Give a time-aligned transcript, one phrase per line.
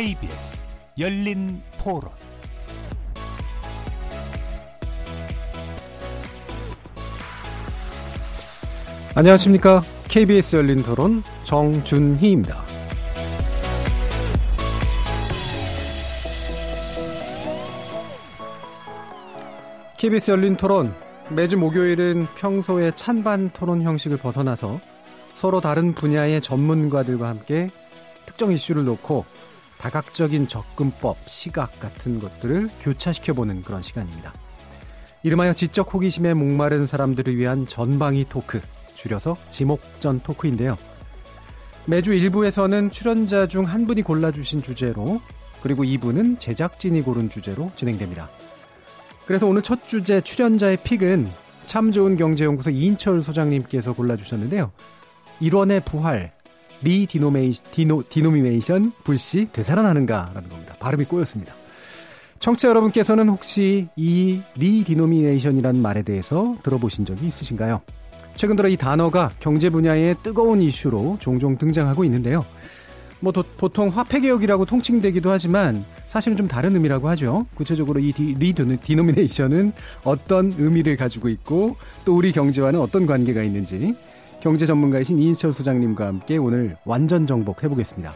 [0.00, 0.64] KBS
[0.98, 2.10] 열린 토론
[9.14, 9.82] 안녕하십니까.
[10.08, 12.62] KBS 열린 토론 정준희입니다.
[19.98, 20.94] KBS 열린 토론
[21.28, 24.80] 매주 목요일은 평소의 찬반 토론 형식을 벗어나서
[25.34, 27.68] 서로 다른 분야의 전문가들과 함께
[28.24, 29.26] 특정 이슈를 놓고
[29.80, 34.32] 다각적인 접근법, 시각 같은 것들을 교차시켜보는 그런 시간입니다.
[35.22, 38.60] 이름하여 지적 호기심에 목마른 사람들을 위한 전방위 토크,
[38.94, 40.76] 줄여서 지목전 토크인데요.
[41.86, 45.20] 매주 1부에서는 출연자 중 한 분이 골라주신 주제로,
[45.62, 48.28] 그리고 2부는 제작진이 고른 주제로 진행됩니다.
[49.26, 51.28] 그래서 오늘 첫 주제 출연자의 픽은
[51.66, 54.72] 참 좋은 경제연구소 이인철 소장님께서 골라주셨는데요.
[55.40, 56.32] 일원의 부활,
[56.82, 60.74] 리디노메이, 디노, 디노미네이션 불씨 되살아나는가라는 겁니다.
[60.80, 61.54] 발음이 꼬였습니다.
[62.38, 67.82] 청취자 여러분께서는 혹시 이 리디노미네이션이라는 말에 대해서 들어보신 적이 있으신가요?
[68.34, 72.44] 최근 들어 이 단어가 경제 분야의 뜨거운 이슈로 종종 등장하고 있는데요.
[73.20, 77.46] 뭐 도, 보통 화폐 개혁이라고 통칭되기도 하지만 사실은 좀 다른 의미라고 하죠.
[77.54, 79.72] 구체적으로 이 리디노미네이션은
[80.04, 83.94] 어떤 의미를 가지고 있고 또 우리 경제와는 어떤 관계가 있는지
[84.40, 88.12] 경제 전문가이신 이인철 소장님과 함께 오늘 완전 정복 해보겠습니다.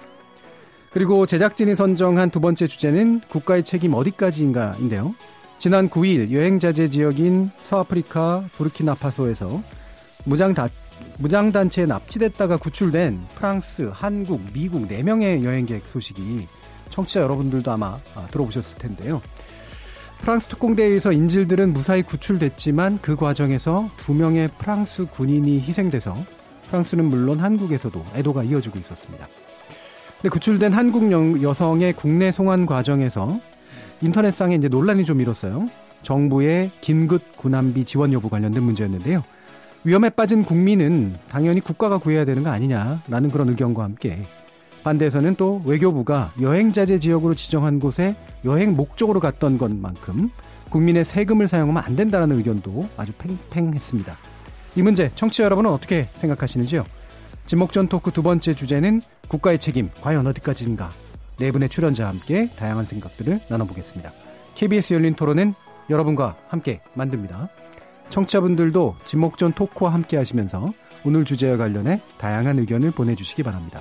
[0.90, 5.14] 그리고 제작진이 선정한 두 번째 주제는 국가의 책임 어디까지인가인데요.
[5.58, 9.62] 지난 9일 여행자재 지역인 서아프리카 부르키나파소에서
[10.24, 10.68] 무장다,
[11.18, 16.46] 무장단체에 납치됐다가 구출된 프랑스, 한국, 미국 4명의 여행객 소식이
[16.90, 19.20] 청취자 여러분들도 아마 아, 들어보셨을 텐데요.
[20.24, 26.16] 프랑스 특공대에서 인질들은 무사히 구출됐지만 그 과정에서 두 명의 프랑스 군인이 희생돼서
[26.68, 29.28] 프랑스는 물론 한국에서도 애도가 이어지고 있었습니다.
[30.16, 33.38] 근데 구출된 한국 여성의 국내 송환 과정에서
[34.00, 35.68] 인터넷상에 이제 논란이 좀 일었어요.
[36.00, 39.22] 정부의 긴급 군함비 지원 여부 관련된 문제였는데요.
[39.84, 44.22] 위험에 빠진 국민은 당연히 국가가 구해야 되는 거 아니냐라는 그런 의견과 함께
[44.84, 48.14] 반대에서는 또 외교부가 여행자재 지역으로 지정한 곳에
[48.44, 50.30] 여행 목적으로 갔던 것만큼
[50.68, 53.12] 국민의 세금을 사용하면 안 된다는 의견도 아주
[53.50, 54.16] 팽팽했습니다.
[54.76, 56.84] 이 문제 청취자 여러분은 어떻게 생각하시는지요?
[57.46, 60.90] 지목전 토크 두 번째 주제는 국가의 책임 과연 어디까지인가
[61.38, 64.12] 네 분의 출연자와 함께 다양한 생각들을 나눠보겠습니다.
[64.54, 65.54] KBS 열린 토론은
[65.90, 67.48] 여러분과 함께 만듭니다.
[68.10, 70.72] 청취자분들도 지목전 토크와 함께 하시면서
[71.04, 73.80] 오늘 주제와 관련해 다양한 의견을 보내주시기 바랍니다.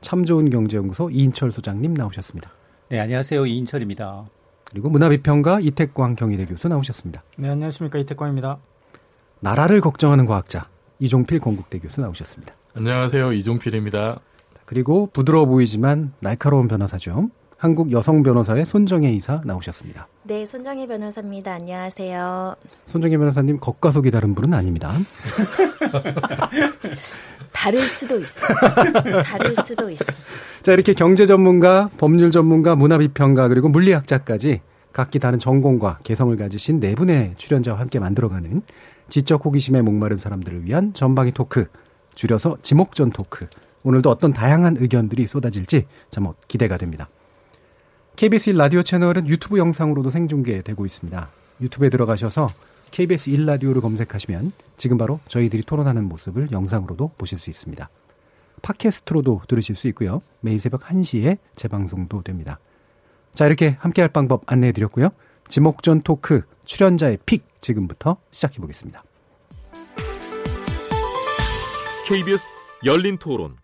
[0.00, 2.50] 참 좋은 경제연구소 이인철 소장님 나오셨습니다.
[2.90, 3.46] 네, 안녕하세요.
[3.46, 4.24] 이인철입니다.
[4.70, 7.22] 그리고 문화비평가 이태광 경희대 교수 나오셨습니다.
[7.38, 7.98] 네, 안녕하십니까.
[7.98, 8.58] 이태광입니다.
[9.40, 12.54] 나라를 걱정하는 과학자 이종필 건국대 교수 나오셨습니다.
[12.74, 13.32] 안녕하세요.
[13.32, 14.20] 이종필입니다.
[14.64, 17.30] 그리고 부드러워 보이지만 날카로운 변호사죠.
[17.56, 20.06] 한국 여성 변호사의 손정혜 이사 나오셨습니다.
[20.24, 21.54] 네, 손정혜 변호사입니다.
[21.54, 22.54] 안녕하세요.
[22.86, 24.92] 손정혜 변호사님 겉과 속이 다른 분은 아닙니다.
[27.52, 28.46] 다를 수도 있어.
[29.24, 30.04] 다를 수도 있어.
[30.62, 34.60] 자, 이렇게 경제 전문가, 법률 전문가, 문화 비평가, 그리고 물리학자까지
[34.92, 38.62] 각기 다른 전공과 개성을 가지신 네 분의 출연자와 함께 만들어가는
[39.08, 41.66] 지적 호기심에 목마른 사람들을 위한 전방위 토크,
[42.14, 43.46] 줄여서 지목전 토크.
[43.84, 47.08] 오늘도 어떤 다양한 의견들이 쏟아질지 참 기대가 됩니다.
[48.16, 51.30] KBS 1 라디오 채널은 유튜브 영상으로도 생중계되고 있습니다.
[51.60, 52.50] 유튜브에 들어가셔서
[52.90, 57.88] KBS 1라디오를 검색하시면 지금 바로 저희들이 토론하는 모습을 영상으로도 보실 수 있습니다.
[58.62, 60.22] 팟캐스트로도 들으실 수 있고요.
[60.40, 62.58] 매일 새벽 1시에 재방송도 됩니다.
[63.32, 65.10] 자, 이렇게 함께할 방법 안내해 드렸고요.
[65.48, 69.04] 지목전 토크 출연자의 픽 지금부터 시작해 보겠습니다.
[72.06, 73.56] KBS 열린 토론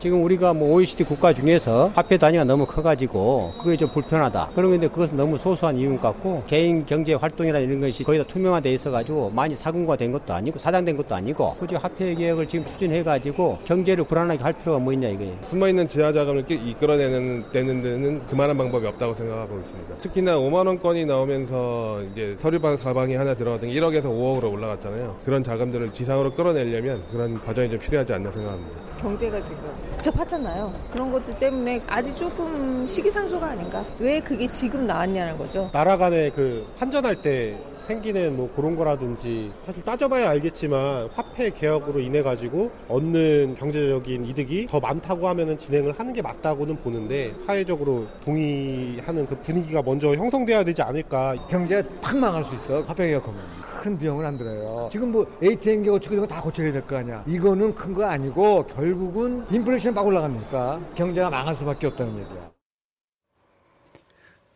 [0.00, 4.52] 지금 우리가 뭐 OECD 국가 중에서 화폐 단위가 너무 커가지고 그게 좀 불편하다.
[4.54, 9.28] 그런데 그것은 너무 소소한 이유 같고 개인 경제 활동이나 이런 것이 거의 다 투명화돼 있어가지고
[9.34, 14.54] 많이 사군화된 것도 아니고 사장된 것도 아니고 굳이 화폐 개혁을 지금 추진해가지고 경제를 불안하게 할
[14.54, 15.36] 필요가 뭐 있냐 이거예요.
[15.42, 19.96] 숨어있는 지하 자금을 이끌어내는 되는 데는 그만한 방법이 없다고 생각하고 있습니다.
[19.96, 25.18] 특히나 5만 원권이 나오면서 이제 서류방 사방이 하나 들어가던 1억에서 5억으로 올라갔잖아요.
[25.26, 28.78] 그런 자금들을 지상으로 끌어내려면 그런 과정이 좀 필요하지 않나 생각합니다.
[29.00, 29.60] 경제가 지금
[30.00, 30.72] 복잡하잖아요.
[30.90, 33.84] 그런 것들 때문에 아직 조금 시기상조가 아닌가?
[33.98, 35.70] 왜 그게 지금 나왔냐는 거죠.
[35.72, 42.22] 나라 간에 그 환전할 때 생기는 뭐 그런 거라든지 사실 따져봐야 알겠지만 화폐 개혁으로 인해
[42.22, 49.36] 가지고 얻는 경제적인 이득이 더 많다고 하면은 진행을 하는 게 맞다고는 보는데 사회적으로 동의하는 그
[49.42, 51.34] 분위기가 먼저 형성돼야 되지 않을까.
[51.48, 52.82] 경제가 팍 망할 수 있어.
[52.82, 53.40] 화폐 개혁하면.
[53.80, 54.88] 큰 비용은 안 들어요.
[54.92, 57.24] 지금 뭐 ATM 고치고 이런 거 다 고쳐야 될 거 아니야.
[57.26, 62.50] 이거는 큰 거 아니고 결국은 인플레이션 막 올라가니까 경제가 망할 수밖에 없다는 얘기야.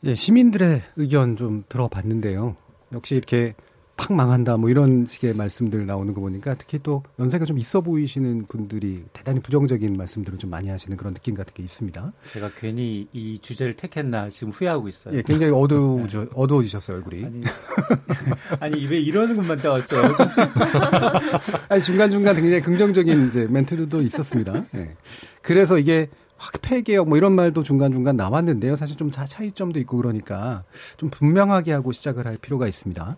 [0.04, 2.54] 예, 시민들의 의견 좀 들어봤는데요.
[2.92, 3.54] 역시 이렇게
[3.96, 8.46] 팍 망한다 뭐 이런 식의 말씀들 나오는 거 보니까 특히 또 연세가 좀 있어 보이시는
[8.46, 12.12] 분들이 대단히 부정적인 말씀들을 좀 많이 하시는 그런 느낌 같은 게 있습니다.
[12.32, 15.16] 제가 괜히 이 주제를 택했나 지금 후회하고 있어요.
[15.16, 17.24] 예, 굉장히 어두워져, 어두워지셨어요 얼굴이.
[17.24, 17.40] 아니,
[18.60, 20.14] 아니 왜 이러는 것만 따왔어요?
[21.68, 24.64] 아니 중간 중간 굉장히 긍정적인 이제 멘트도 있었습니다.
[24.74, 24.96] 예.
[25.40, 28.76] 그래서 이게 화폐 개혁 뭐 이런 말도 중간중간 나왔는데요.
[28.76, 30.64] 사실 좀 차이점도 있고 그러니까
[30.96, 33.16] 좀 분명하게 하고 시작을 할 필요가 있습니다.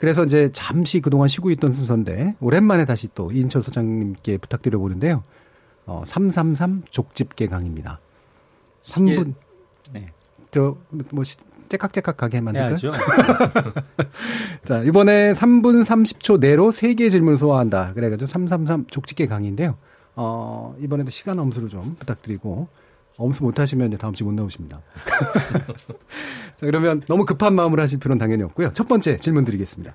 [0.00, 5.22] 그래서 이제 잠시 그동안 쉬고 있던 순서인데 오랜만에 다시 또 이인철 소장님께 부탁드려 보는데요.
[5.84, 8.00] 어, 333 족집게 강입니다.
[8.86, 9.34] 3분
[9.92, 10.10] 네.
[10.52, 10.76] 저뭐
[11.68, 12.76] 째깍째깍하게 만들까요?
[14.64, 17.92] 자, 이번에 3분 30초 내로 3개의 질문을 소화한다.
[17.92, 19.76] 그래가지고 333 족집게 강의인데요.
[20.16, 22.68] 어, 이번에도 시간 엄수를 좀 부탁드리고,
[23.20, 24.80] 엄수 못하시면 다음 주에 못 나오십니다.
[26.56, 28.72] 자, 그러면 너무 급한 마음으로 하실 필요는 당연히 없고요.
[28.72, 29.94] 첫 번째 질문 드리겠습니다.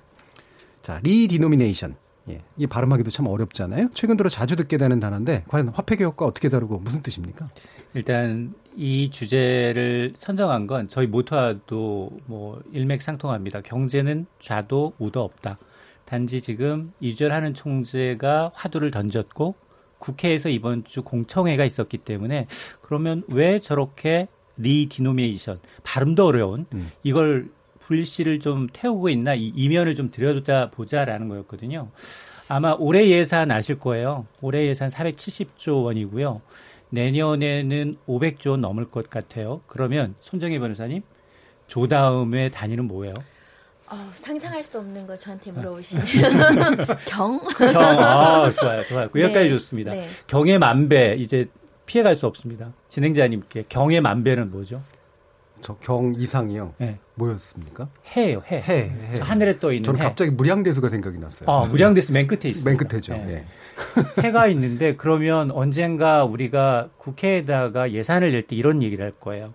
[0.82, 1.96] 자, 리디노미네이션.
[2.28, 3.90] 예, 이게 발음하기도 참 어렵잖아요.
[3.94, 7.48] 최근 들어 자주 듣게 되는 단어인데, 과연 화폐 개혁과 어떻게 다르고 무슨 뜻입니까?
[7.94, 13.60] 일단 이 주제를 선정한 건 저희 모토와도 뭐 일맥상통합니다.
[13.62, 15.58] 경제는 좌도 우도 없다.
[16.04, 19.54] 단지 지금 이주열 한은 총재가 화두를 던졌고
[19.98, 22.46] 국회에서 이번 주 공청회가 있었기 때문에
[22.80, 24.28] 그러면 왜 저렇게
[24.58, 26.90] 리디노미네이션 발음도 어려운 음.
[27.02, 27.48] 이걸
[27.80, 31.88] 불씨를 좀 태우고 있나 이 이면을 좀 들여다 보자라는 거였거든요.
[32.48, 34.26] 아마 올해 예산 아실 거예요.
[34.40, 36.40] 올해 예산 470조 원이고요.
[36.90, 39.60] 내년에는 500조 원 넘을 것 같아요.
[39.66, 41.02] 그러면 손정혜 변호사님
[41.66, 43.14] 조 다음에 단위는 뭐예요?
[43.88, 46.04] 어, 상상할 수 없는 걸 저한테 물어보시면
[47.06, 47.38] 경.
[47.58, 47.76] 경.
[47.76, 49.08] 아, 좋아요, 좋아요.
[49.10, 49.92] 그 여기까지 네, 좋습니다.
[49.92, 50.08] 네.
[50.26, 51.46] 경의 만배 이제
[51.86, 52.72] 피해갈 수 없습니다.
[52.88, 54.82] 진행자님께 경의 만배는 뭐죠?
[55.62, 56.74] 저 경 이상이요.
[56.78, 56.98] 네.
[57.14, 57.88] 뭐였습니까?
[58.16, 58.56] 해요, 해.
[58.60, 58.62] 해.
[58.82, 59.20] 해.
[59.20, 60.04] 하늘에 떠 있는 저는 해.
[60.04, 61.48] 갑자기 무량대수가 생각이 났어요.
[61.48, 62.68] 아, 무량대수 맨 끝에 있습니다.
[62.68, 63.14] 맨 끝에죠.
[63.14, 63.24] 네.
[63.24, 63.44] 네.
[64.22, 69.54] 해가 있는데 그러면 언젠가 우리가 국회에다가 예산을 낼 때 이런 얘기를 할 거예요.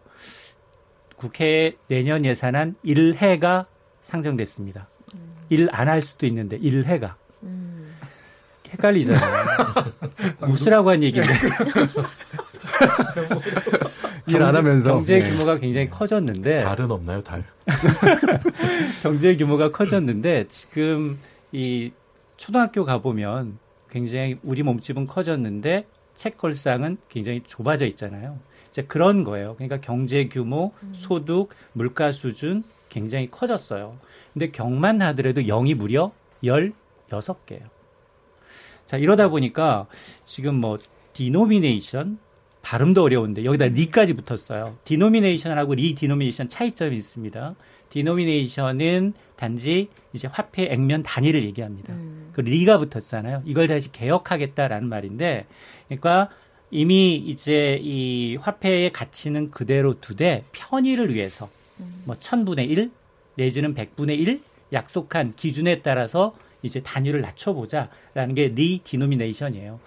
[1.18, 3.66] 국회 내년 예산안 1해가
[4.02, 4.88] 상정됐습니다.
[5.16, 5.20] 음.
[5.50, 7.94] 일안 할 수도 있는데 일해가 음.
[8.72, 9.46] 헷갈리잖아요.
[10.48, 11.34] 웃으라고 한 얘기인데.
[14.28, 15.30] 일 안 하면서 경제 네.
[15.30, 17.44] 규모가 굉장히 커졌는데 달은 없나요 달?
[19.04, 21.20] 경제 규모가 커졌는데 지금
[21.52, 21.92] 이
[22.38, 23.58] 초등학교 가 보면
[23.90, 28.40] 굉장히 우리 몸집은 커졌는데 책걸상은 굉장히 좁아져 있잖아요.
[28.70, 29.56] 이제 그런 거예요.
[29.56, 30.94] 그러니까 경제 규모, 음.
[30.96, 33.98] 소득, 물가 수준 굉장히 커졌어요.
[34.34, 36.12] 근데 경만 하더라도 0이 무려
[36.44, 37.64] 16개예요.
[38.86, 39.88] 자, 이러다 보니까
[40.26, 40.78] 지금 뭐
[41.14, 42.20] 디노미네이션
[42.62, 44.78] 발음도 어려운데 여기다 리까지 붙었어요.
[44.84, 47.56] 디노미네이션하고 리 디노미네이션 차이점이 있습니다.
[47.90, 51.94] 디노미네이션은 단지 이제 화폐 액면 단위를 얘기합니다.
[51.94, 52.30] 음.
[52.34, 53.42] 그 리가 붙었잖아요.
[53.46, 55.48] 이걸 다시 개혁하겠다라는 말인데,
[55.88, 56.30] 그러니까
[56.70, 61.50] 이미 이제 이 화폐의 가치는 그대로 두되 편의를 위해서
[62.06, 62.92] 뭐 천분의 일
[63.36, 64.42] 내지는 백분의 일
[64.74, 66.34] 약속한 기준에 따라서
[66.64, 69.80] 이제 단위를 낮춰보자라는 게 리디노미네이션이에요.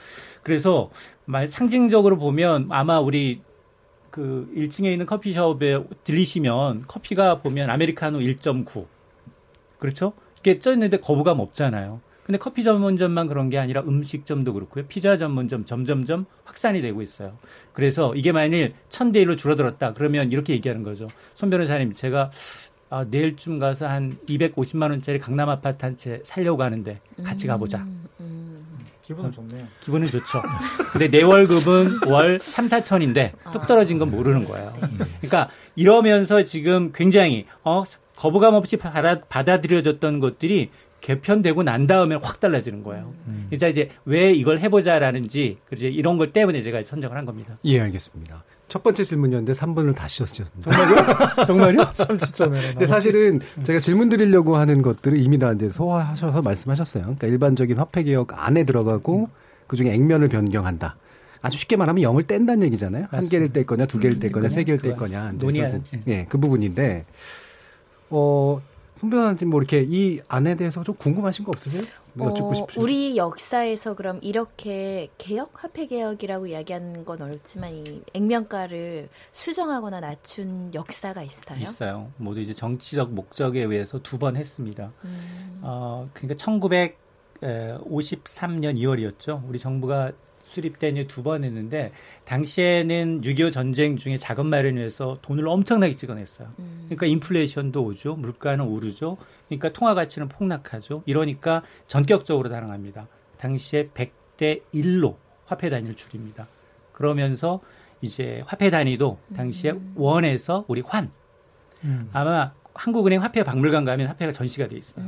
[0.42, 0.90] 그래서
[1.24, 3.40] 말 상징적으로 보면 아마 우리
[4.10, 8.86] 그 1층에 있는 커피숍에 들리시면 커피가 보면 아메리카노 1.9
[9.78, 10.12] 그렇죠?
[10.38, 12.00] 이게 써 있는데 거부감 없잖아요.
[12.24, 14.86] 근데 커피 전문점만 그런 게 아니라 음식점도 그렇고요.
[14.88, 17.36] 피자 전문점 점점점 확산이 되고 있어요.
[17.72, 19.92] 그래서 이게 만일 천대 일로 줄어들었다.
[19.92, 21.06] 그러면 이렇게 얘기하는 거죠.
[21.34, 22.30] 손 변호사님, 제가
[22.90, 27.78] 아, 내일쯤 가서 한 250만 원짜리 강남 아파트 한 채 살려고 하는데 같이 가보자.
[27.78, 28.56] 음, 음.
[29.02, 29.60] 기분은 좋네요.
[29.80, 30.40] 기분은 좋죠.
[30.92, 34.72] 근데 내 월급은 월 3, 4천인데 뚝 떨어진 건 모르는 거예요.
[35.20, 37.82] 그러니까 이러면서 지금 굉장히 어
[38.16, 40.70] 거부감 없이 받아, 받아들여졌던 것들이
[41.04, 43.12] 개편되고 난 다음에 확 달라지는 거예요.
[43.26, 43.44] 음.
[43.50, 47.54] 그래서 이제 왜 이걸 해보자라는지 그제 이런 걸 때문에 제가 선정을 한 겁니다.
[47.64, 48.42] 예, 알겠습니다.
[48.68, 50.62] 첫 번째 질문이었는데 3분을 다 쉬었습니다.
[50.62, 50.96] 정말요?
[51.46, 51.80] 정말요?
[51.92, 52.52] 30초면.
[52.70, 57.02] 근데 사실은 제가 질문 드리려고 하는 것들을 이미 다 이제 소화하셔서 말씀하셨어요.
[57.02, 59.28] 그러니까 일반적인 화폐 개혁 안에 들어가고
[59.66, 60.96] 그 중에 액면을 변경한다.
[61.42, 63.08] 아주 쉽게 말하면 0을 뗀다는 얘기잖아요.
[63.10, 65.32] 한 개를 뗄 거냐, 두 개를 뗄 거냐, 세 개를 뗄 거냐.
[65.34, 65.82] 이제 논의하는.
[65.90, 67.04] 그 부- 예, 그 부분인데
[68.08, 68.62] 어,
[69.04, 71.82] 손 변호사님 뭐 이렇게 이 안에 대해서 좀 궁금하신 거 없으세요?
[72.18, 79.10] 여쭙고 어, 싶으신 우리 역사에서 그럼 이렇게 개혁 화폐 개혁이라고 이야기하는 건 어렵지만 이 액면가를
[79.32, 81.58] 수정하거나 낮춘 역사가 있어요.
[81.58, 82.10] 있어요.
[82.16, 84.92] 모두 이제 정치적 목적에 의해서 두 번 했습니다.
[85.04, 85.58] 음.
[85.62, 86.94] 어, 그러니까 1953년
[88.78, 89.42] 2월이었죠.
[89.48, 90.12] 우리 정부가
[90.44, 91.90] 수립된 이후 두 번 했는데
[92.24, 96.48] 당시에는 6.25 전쟁 중에 자금 마련을 위해서 돈을 엄청나게 찍어냈어요.
[96.84, 98.14] 그러니까 인플레이션도 오죠.
[98.16, 99.16] 물가는 오르죠.
[99.48, 101.02] 그러니까 통화 가치는 폭락하죠.
[101.06, 103.08] 이러니까 전격적으로 달아납니다.
[103.38, 106.46] 당시에 100대 1로 화폐 단위를 줄입니다.
[106.92, 107.60] 그러면서
[108.02, 111.10] 이제 화폐 단위도 당시에 원에서 우리 환
[111.84, 112.08] 음.
[112.12, 115.04] 아마 한국은행 화폐 박물관 가면 화폐가 전시가 돼 있어요.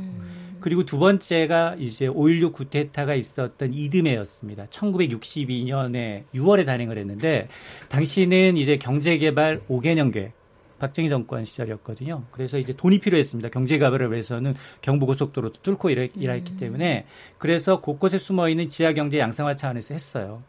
[0.59, 4.65] 그리고 두 번째가 이제 5.16 구테타가 있었던 이듬해였습니다.
[4.67, 7.47] 1962년에 6월에 단행을 했는데
[7.89, 10.33] 당시는 이제 경제개발 5개년 계획
[10.79, 12.23] 박정희 정권 시절이었거든요.
[12.31, 13.49] 그래서 이제 돈이 필요했습니다.
[13.49, 17.05] 경제 개발을 위해서는 경부고속도로도 뚫고 일하, 일했기 때문에
[17.37, 20.43] 그래서 곳곳에 숨어 있는 지하 경제 양성화 차원에서 했어요.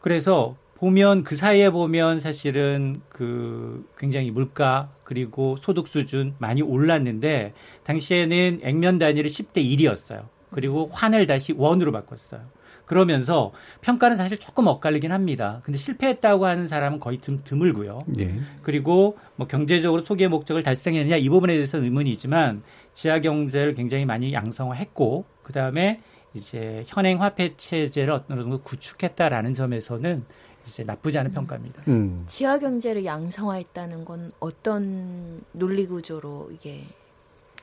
[0.00, 7.52] 그래서 보면 그 사이에 보면 사실은 그 굉장히 물가 그리고 소득 수준 많이 올랐는데
[7.84, 10.26] 당시에는 액면 단위를 10대 1이었어요.
[10.50, 12.40] 그리고 환을 다시 원으로 바꿨어요.
[12.86, 15.60] 그러면서 평가는 사실 조금 엇갈리긴 합니다.
[15.62, 17.98] 근데 실패했다고 하는 사람은 거의 좀 드물고요.
[18.18, 18.34] 예.
[18.62, 22.62] 그리고 뭐 경제적으로 소기의 목적을 달성했느냐 이 부분에 대해서는 의문이지만
[22.94, 26.00] 지하 경제를 굉장히 많이 양성화했고 그 다음에
[26.32, 30.24] 이제 현행 화폐 체제를 어느 정도 구축했다라는 점에서는
[30.68, 31.82] 이제 나쁘지 않은 평가입니다.
[31.88, 32.24] 음.
[32.26, 36.84] 지하 경제를 양성화했다는 건 어떤 논리 구조로 이게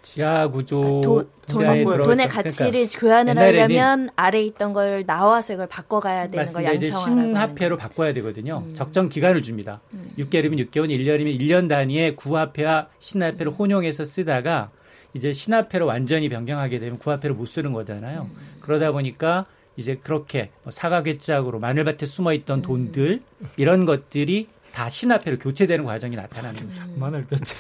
[0.02, 5.68] 지하 구조 돈, 돈, 들어가- 돈의 그러니까 가치를 교환을 하려면 아래 있던 걸 나와서 이걸
[5.68, 6.92] 바꿔가야 되는 걸 양성화라고
[7.24, 8.64] 신화폐로 바꿔야 되거든요.
[8.74, 9.82] 적정 기간을 줍니다.
[10.20, 14.70] 6개월이면 6개월, 1년이면 1년 단위의 구화폐와 신화폐를 혼용해서 쓰다가
[15.16, 18.30] 이제 신화폐로 완전히 변경하게 되면 구화폐를 못 쓰는 거잖아요.
[18.60, 19.46] 그러다 보니까
[19.78, 23.22] 이제 그렇게 뭐 사과괴짝으로 마늘밭에 숨어 있던 돈들
[23.58, 26.82] 이런 것들이 다 신화폐로 교체되는 과정이 나타나는 거죠.
[26.96, 27.56] 마늘 뼈째.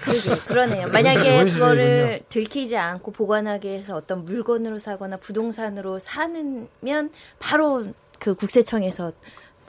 [0.00, 0.88] 그러게, 그러네요.
[0.88, 1.44] 만약에.
[1.44, 6.68] 그거를 들키지 않고 보관하기 위해서 어떤 물건으로 사거나 부동산으로 사면
[7.38, 7.84] 바로
[8.18, 9.12] 그 국세청에서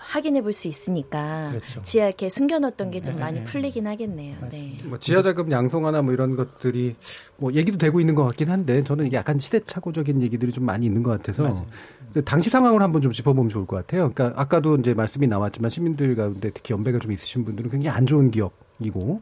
[0.09, 1.81] 확인해 볼 수 있으니까 그렇죠.
[1.83, 3.43] 지하 이렇게 숨겨놓던 게좀 네, 많이 네.
[3.43, 4.37] 풀리긴 하겠네요.
[4.49, 4.79] 네.
[4.85, 6.95] 뭐 지하자금 양성화나 뭐 이런 것들이
[7.37, 11.03] 뭐 얘기도 되고 있는 것 같긴 한데 저는 이게 약간 시대착오적인 얘기들이 좀 많이 있는
[11.03, 11.65] 것 같아서
[12.13, 14.09] 그 당시 상황을 한번 좀 짚어보면 좋을 것 같아요.
[14.13, 18.31] 그러니까 아까도 이제 말씀이 나왔지만 시민들 가운데 특히 연배가 좀 있으신 분들은 굉장히 안 좋은
[18.31, 19.21] 기억이고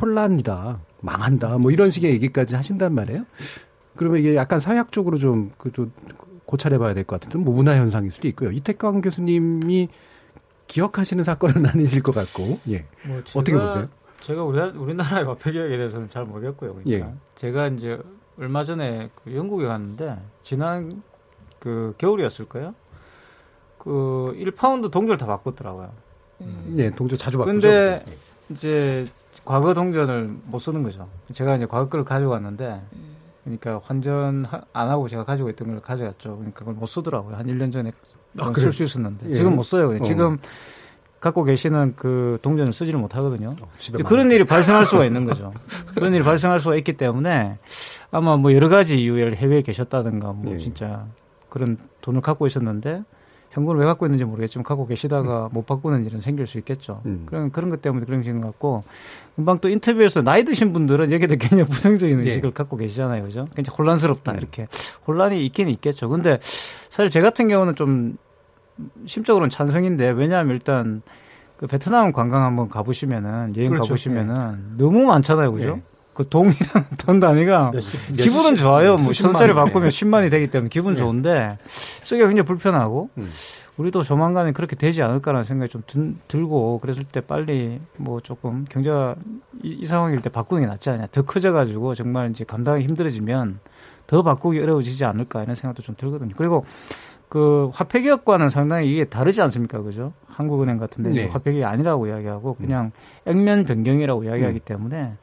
[0.00, 3.24] 혼란이다, 망한다, 뭐 이런 식의 얘기까지 하신단 말이에요.
[3.96, 5.92] 그러면 이게 약간 사회학적으로 좀 그 좀
[6.46, 8.50] 고찰해봐야 될 것 같은데 뭐 문화 현상일 수도 있고요.
[8.50, 9.88] 이태광 교수님이
[10.66, 12.84] 기억하시는 사건은 아니실 것 같고, 예.
[13.06, 13.88] 뭐 어떻게 제가- 보세요?
[14.20, 16.74] 제가 우리 우리나라의 화폐 개혁에 대해서는 잘 모르겠고요.
[16.74, 17.14] 그러니까 예.
[17.34, 18.00] 제가 이제
[18.38, 21.02] 얼마 전에 그 영국에 갔는데 지난
[21.58, 22.74] 그 겨울이었을 거예요.
[23.78, 25.92] 그 1파운드 동전 다 바꿨더라고요.
[26.76, 27.52] 예, 동조 자주 바꾸죠.
[27.60, 28.04] 근데
[28.50, 29.04] 이제
[29.44, 31.08] 과거 동전을 못 쓰는 거죠.
[31.32, 32.82] 제가 이제 과거 걸 가지고 왔는데
[33.44, 36.36] 그러니까 환전 하- 안 하고 제가 가지고 있던 걸 가져갔죠.
[36.36, 37.36] 그러니까 그걸 못 쓰더라고요.
[37.36, 37.90] 한 1년 전에
[38.40, 38.70] 아, 쓸 그래요?
[38.70, 39.34] 수 있었는데 예.
[39.34, 39.96] 지금 못 써요.
[40.00, 40.04] 어.
[40.04, 40.38] 지금
[41.20, 43.50] 갖고 계시는 그 동전을 쓰지를 못하거든요.
[43.78, 45.54] 이제 그런 일이 발생할 수가 있는 거죠.
[45.94, 47.58] 그런 일이 발생할 수가 있기 때문에
[48.10, 50.58] 아마 뭐 여러 가지 이유에 해외에 계셨다든가 뭐 예.
[50.58, 51.06] 진짜
[51.48, 53.04] 그런 돈을 갖고 있었는데
[53.52, 57.00] 현금을 왜 갖고 있는지 모르겠지만 갖고 계시다가 못 바꾸는 일은 생길 수 있겠죠.
[57.06, 57.22] 음.
[57.26, 58.82] 그런 그런 것 때문에 그런 것 같고
[59.36, 62.22] 금방 또 인터뷰에서 나이 드신 분들은 대해 굉장히 부정적인 예.
[62.24, 63.46] 의식을 갖고 계시잖아요, 그죠?
[63.54, 64.38] 굉장히 혼란스럽다 음.
[64.38, 64.66] 이렇게
[65.06, 66.08] 혼란이 있긴 있겠죠.
[66.08, 66.38] 근데
[66.90, 68.16] 사실 제 같은 경우는 좀
[69.06, 71.02] 심적으로는 찬성인데 왜냐하면 일단
[71.56, 73.88] 그 베트남 관광 한번 가보시면은 여행 그렇죠.
[73.88, 75.78] 가보시면은 너무 많잖아요, 그죠?
[75.78, 75.82] 예.
[76.14, 78.96] 그 동이랑 돈 단위가 몇십, 기분은 몇십, 좋아요.
[78.96, 79.64] 뭐 천짜리 원.
[79.64, 83.28] 바꾸면 10만이 되기 때문에 기분 좋은데 쓰기가 굉장히 불편하고 음.
[83.76, 89.16] 우리도 조만간에 그렇게 되지 않을까라는 생각이 좀 든, 들고 그랬을 때 빨리 뭐 조금 경제가
[89.64, 91.08] 이, 이 상황일 때 바꾸는 게 낫지 않냐.
[91.10, 93.58] 더 커져가지고 정말 이제 감당하기 힘들어지면
[94.06, 96.34] 더 바꾸기 어려워지지 않을까 이런 생각도 좀 들거든요.
[96.36, 96.64] 그리고
[97.28, 99.82] 그 화폐 개혁과는 상당히 이게 다르지 않습니까?
[99.82, 100.12] 그죠?
[100.26, 101.26] 한국은행 같은 데 네.
[101.28, 102.92] 화폐 개혁이 아니라고 이야기하고 그냥
[103.26, 105.14] 액면 변경이라고 이야기하기 때문에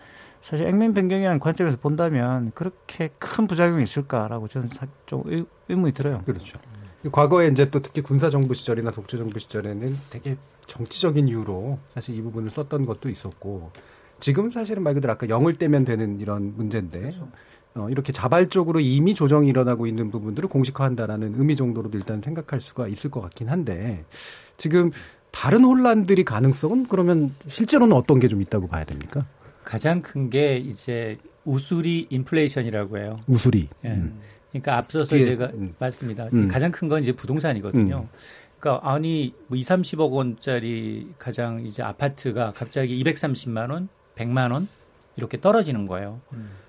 [0.42, 6.20] 사실 액면 변경이라는 관점에서 본다면 그렇게 큰 부작용이 있을까라고 저는 사- 좀 의, 의문이 들어요.
[6.26, 6.58] 그렇죠.
[7.12, 12.22] 과거에 이제 또 특히 군사 정부 시절이나 독재 정부 시절에는 되게 정치적인 이유로 사실 이
[12.22, 13.72] 부분을 썼던 것도 있었고
[14.20, 17.10] 지금 사실은 말 그대로 아까 영을 떼면 되는 이런 문제인데
[17.76, 23.10] 어, 이렇게 자발적으로 이미 조정이 일어나고 있는 부분들을 공식화한다라는 의미 정도로도 일단 생각할 수가 있을
[23.10, 24.04] 것 같긴 한데
[24.58, 24.92] 지금
[25.32, 29.26] 다른 혼란들이 가능성은 그러면 실제로는 어떤 게 좀 있다고 봐야 됩니까?
[29.64, 33.20] 가장 큰 게 이제 우수리 인플레이션이라고 해요.
[33.28, 33.70] 우수리.
[33.86, 33.90] 예.
[33.90, 34.20] 음.
[34.52, 35.74] 그러니까 앞서서 뒤에, 제가 음.
[35.80, 36.28] 맞습니다.
[36.34, 36.50] 음.
[36.50, 38.08] 가장 큰 건 이제 부동산이거든요.
[38.12, 38.18] 음.
[38.60, 44.68] 그러니까 아니 뭐 2, 30억 원짜리 가장 이제 아파트가 갑자기 230만 원, 100만 원
[45.16, 46.20] 이렇게 떨어지는 거예요.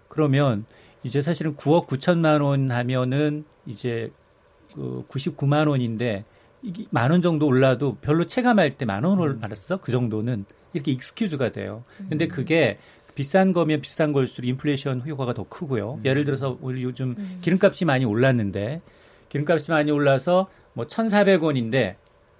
[0.09, 0.64] 그러면
[1.04, 4.12] 이제 사실은 9억 9천만 원 하면은 이제
[4.75, 6.25] 그 99만 원인데
[6.62, 9.78] 이게 만 원 정도 올라도 별로 체감할 때 만 원을 알았어?
[9.78, 11.85] 그 정도는 이렇게 excuse가 돼요.
[12.09, 12.78] 근데 그게
[13.14, 16.00] 비싼 거면 비싼 걸수록 인플레이션 효과가 더 크고요.
[16.04, 18.80] 예를 들어서 우리 요즘 기름값이 많이 올랐는데
[19.28, 21.97] 기름값이 많이 올라서 뭐 1,400원인데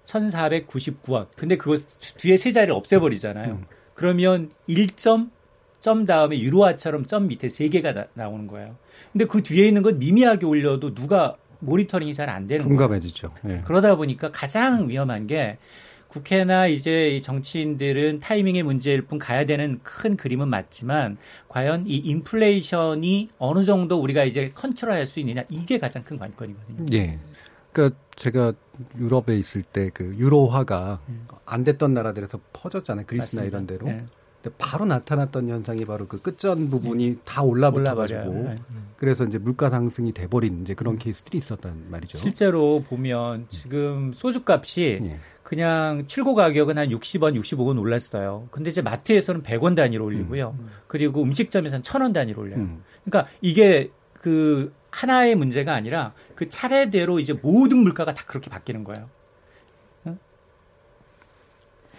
[0.07, 1.27] 1,499원.
[1.37, 1.77] 근데 그거
[2.17, 3.61] 뒤에 세 자리를 없애버리잖아요.
[3.95, 4.89] 그러면 1
[5.83, 8.77] 점점 다음에 유로화처럼 점 밑에 세 개가 나, 오는 거예요.
[9.13, 12.79] 근데 그 뒤에 있는 건 미미하게 올려도 누가 모니터링이 잘 안 되는 거예요.
[12.79, 13.33] 둔감해지죠.
[13.49, 13.63] 예.
[13.65, 15.59] 그러다 보니까 가장 위험한 게
[16.07, 21.17] 국회나 이제 이 정치인들은 타이밍의 문제일 뿐 가야 되는 큰 그림은 맞지만
[21.49, 26.87] 과연 이 인플레이션이 어느 정도 우리가 이제 컨트롤할 수 있느냐 이게 가장 큰 관건이거든요.
[26.93, 27.19] 예.
[27.73, 28.53] 그러니까 제가
[28.99, 31.01] 유럽에 있을 때 그 유로화가
[31.45, 33.07] 안 됐던 나라들에서 퍼졌잖아요.
[33.07, 33.51] 그리스나 음.
[33.51, 33.57] 맞습니다.
[33.57, 33.89] 이런 데로.
[33.89, 34.05] 예.
[34.43, 38.49] 근데 바로 나타났던 현상이 바로 그 끝전 부분이 다 올라붙어가지고.
[38.51, 38.57] 예.
[38.97, 42.19] 그래서 이제 물가 상승이 돼버린 이제 그런 케이스들이 있었단 말이죠.
[42.19, 45.21] 실제로 보면 지금 소주값이 예.
[45.45, 48.49] 그냥 출고 가격은 한 60원, 65원 올랐어요.
[48.51, 50.57] 근데 이제 마트에서는 100원 단위로 올리고요.
[50.87, 52.61] 그리고 음식점에서는 1000원 단위로 올려요.
[52.61, 52.83] 음.
[53.05, 59.09] 그러니까 이게 그 하나의 문제가 아니라 그 차례대로 이제 모든 물가가 다 그렇게 바뀌는 거예요.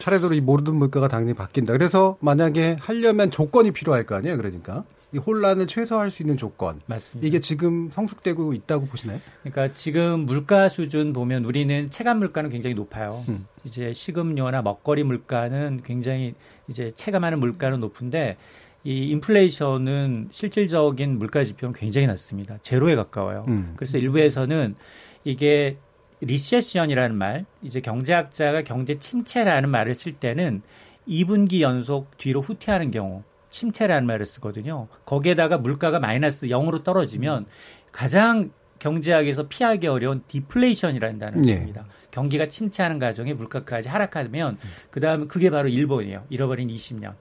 [0.04, 1.72] 차례대로 이 모든 물가가 당연히 바뀐다.
[1.72, 4.36] 그래서 만약에 하려면 조건이 필요할 거 아니에요.
[4.36, 6.82] 그러니까 이 혼란을 최소화할 수 있는 조건.
[6.88, 7.26] 맞습니다.
[7.26, 9.20] 이게 지금 성숙되고 있다고 보시나요?
[9.44, 13.24] 그러니까 지금 물가 수준 보면 우리는 체감 물가는 굉장히 높아요.
[13.30, 13.46] 음.
[13.64, 16.34] 이제 식음료나 먹거리 물가는 굉장히
[16.68, 18.36] 이제 체감하는 물가는 높은데
[18.84, 22.58] 이 인플레이션은 실질적인 물가 지표는 굉장히 낮습니다.
[22.62, 23.46] 제로에 가까워요.
[23.48, 23.72] 음.
[23.78, 24.76] 그래서 일부에서는
[25.24, 25.78] 이게
[26.26, 30.62] 리세션이라는 말, 이제 경제학자가 경제 침체라는 말을 쓸 때는
[31.08, 34.88] 2분기 연속 뒤로 후퇴하는 경우 침체라는 말을 쓰거든요.
[35.06, 37.46] 거기에다가 물가가 마이너스 0으로 떨어지면
[37.92, 41.56] 가장 경제학에서 피하기 어려운 디플레이션이라는 단어를 예.
[41.56, 41.86] 씁니다.
[42.12, 44.58] 경기가 침체하는 과정에 물가까지 하락하면
[44.90, 46.26] 그다음에 그게 바로 일본이에요.
[46.30, 47.14] 잃어버린 20년.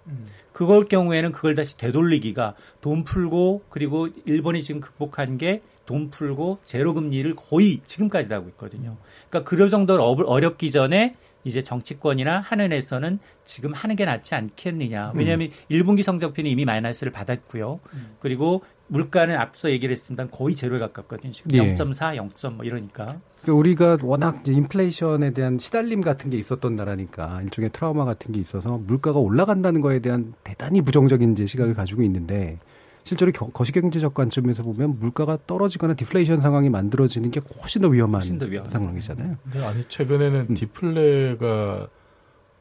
[0.53, 6.95] 그걸 경우에는 그걸 다시 되돌리기가 돈 풀고 그리고 일본이 지금 극복한 게 돈 풀고 제로
[6.95, 8.97] 금리를 거의 지금까지도 하고 있거든요.
[9.29, 15.13] 그러니까 그럴 정도로 어- 어렵기 전에 이제 정치권이나 한은에서는 지금 하는 게 낫지 않겠느냐.
[15.17, 17.81] 왜냐하면 1분기 성적표는 이미 마이너스를 받았고요.
[18.21, 20.29] 그리고 물가는 앞서 얘기를 했습니다.
[20.29, 21.33] 거의 제로에 가깝거든요.
[21.33, 21.75] 지금 예.
[21.75, 22.29] 0.4, 0.
[22.57, 23.19] 뭐 이러니까.
[23.43, 28.79] 그러니까 우리가 워낙 인플레이션에 대한 시달림 같은 게 있었던 나라니까 일종의 트라우마 같은 게 있어서
[28.79, 32.59] 물가가 올라간다는 거에 대한 대단히 부정적인 이제 시각을 가지고 있는데
[33.05, 38.39] 실제로 겨- 거시경제적 관점에서 보면 물가가 떨어지거나 디플레이션 상황이 만들어지는 게 훨씬 더 위험한 훨씬
[38.39, 38.73] 더 위험하죠.
[38.73, 39.37] 상황이잖아요.
[39.45, 40.55] 근데 아니 최근에는 음.
[40.55, 41.89] 디플레가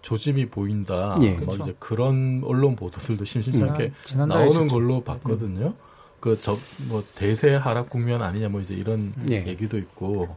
[0.02, 1.16] 조짐이 보인다.
[1.22, 1.32] 예.
[1.34, 1.64] 막 그렇죠.
[1.64, 3.94] 이제 그런 언론 보도들도 심심찮게 음.
[4.06, 4.74] 지난달에 나오는 있었죠.
[4.76, 5.76] 걸로 봤거든요.
[6.20, 9.46] 그저뭐 대세 하락 국면 아니냐 뭐 이제 이런 예.
[9.46, 10.36] 얘기도 있고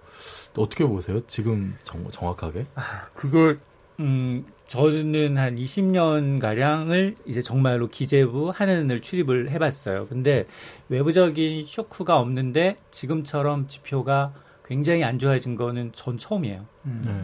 [0.54, 1.20] 또 어떻게 보세요?
[1.26, 2.66] 지금 정, 정확하게?
[3.14, 3.58] 그걸
[4.00, 10.06] 음 저는 한 20년 가량을 이제 정말로 기재부 한은을 출입을 해봤어요.
[10.08, 10.46] 근데
[10.88, 14.32] 외부적인 쇼크가 없는데 지금처럼 지표가
[14.64, 16.66] 굉장히 안 좋아진 거는 전 처음이에요.
[16.82, 17.22] 네.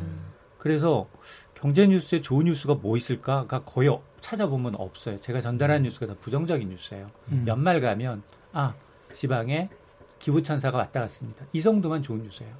[0.58, 1.08] 그래서
[1.54, 5.18] 경제 뉴스에 좋은 뉴스가 뭐 있을까가 거의 어- 찾아보면 없어요.
[5.18, 7.10] 제가 전달한 뉴스가 다 부정적인 뉴스예요.
[7.32, 7.44] 음.
[7.48, 8.22] 연말 가면
[8.52, 8.74] 아
[9.12, 9.70] 지방에
[10.18, 11.46] 기부천사가 왔다 갔습니다.
[11.54, 12.52] 이 정도만 좋은 뉴스예요.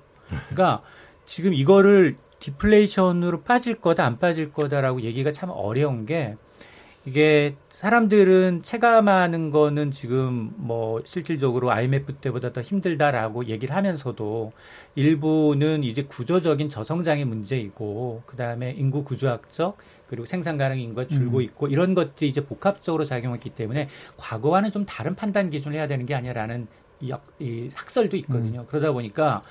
[0.48, 0.82] 그러니까
[1.26, 6.36] 지금 이거를 디플레이션으로 빠질 거다 안 빠질 거다라고 얘기가 참 어려운 게
[7.06, 14.52] 이게 사람들은 체감하는 거는 지금 뭐 실질적으로 IMF 때보다 더 힘들다라고 얘기를 하면서도
[14.96, 21.42] 일부는 이제 구조적인 저성장의 문제이고 그다음에 인구 구조학적 그리고 생산 가능 인구가 줄고 음.
[21.42, 26.14] 있고 이런 것들이 이제 복합적으로 작용했기 때문에 과거와는 좀 다른 판단 기준을 해야 되는 게
[26.14, 26.66] 아니라는
[27.00, 28.66] 이, 학설도 있거든요.
[28.66, 29.42] 그러다 보니까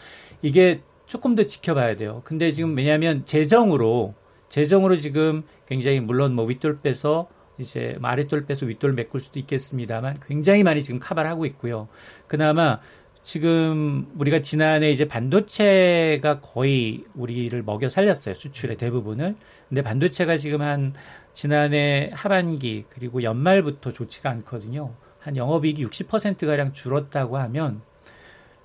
[0.43, 2.21] 이게 조금 더 지켜봐야 돼요.
[2.23, 4.13] 근데 지금 왜냐하면 재정으로
[4.49, 10.19] 재정으로 지금 굉장히 물론 뭐 윗돌 빼서 이제 뭐 아랫돌 빼서 윗돌 메꿀 수도 있겠습니다만
[10.25, 11.87] 굉장히 많이 지금 카바를 하고 있고요.
[12.27, 12.79] 그나마
[13.23, 18.35] 지금 우리가 지난해 이제 반도체가 거의 우리를 먹여 살렸어요.
[18.35, 19.35] 수출의 대부분을.
[19.67, 20.93] 근데 반도체가 지금 한
[21.33, 24.93] 지난해 하반기 그리고 연말부터 좋지가 않거든요.
[25.19, 27.81] 한 영업이익이 60%가량 줄었다고 하면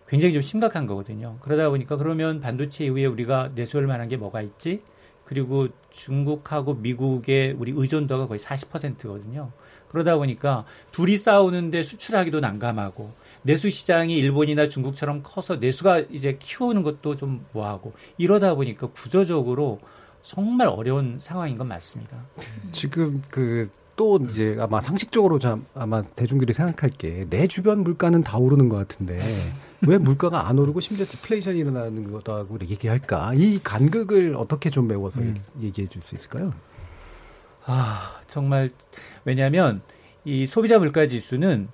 [0.08, 1.36] 굉장히 좀 심각한 거거든요.
[1.40, 4.82] 그러다 보니까 그러면 반도체 이후에 우리가 내세울 만한 게 뭐가 있지?
[5.24, 9.50] 그리고 중국하고 미국의 우리 의존도가 거의 40%거든요.
[9.88, 13.12] 그러다 보니까 둘이 싸우는데 수출하기도 난감하고
[13.42, 19.80] 내수 시장이 일본이나 중국처럼 커서 내수가 이제 키우는 것도 좀 뭐하고 이러다 보니까 구조적으로
[20.22, 22.18] 정말 어려운 상황인 건 맞습니다.
[22.72, 28.68] 지금 그또 이제 아마 상식적으로 좀 아마 대중들이 생각할 게 내 주변 물가는 다 오르는
[28.68, 29.20] 것 같은데
[29.86, 33.32] 왜 물가가 안 오르고 심지어 디플레이션이 일어나는 거다고 얘기할까?
[33.34, 35.20] 이 간극을 어떻게 좀 메워서
[35.60, 36.52] 얘기해 줄 수 있을까요?
[37.66, 38.70] 아, 정말
[39.24, 39.80] 왜냐하면
[40.24, 41.68] 이 소비자 물가 지수는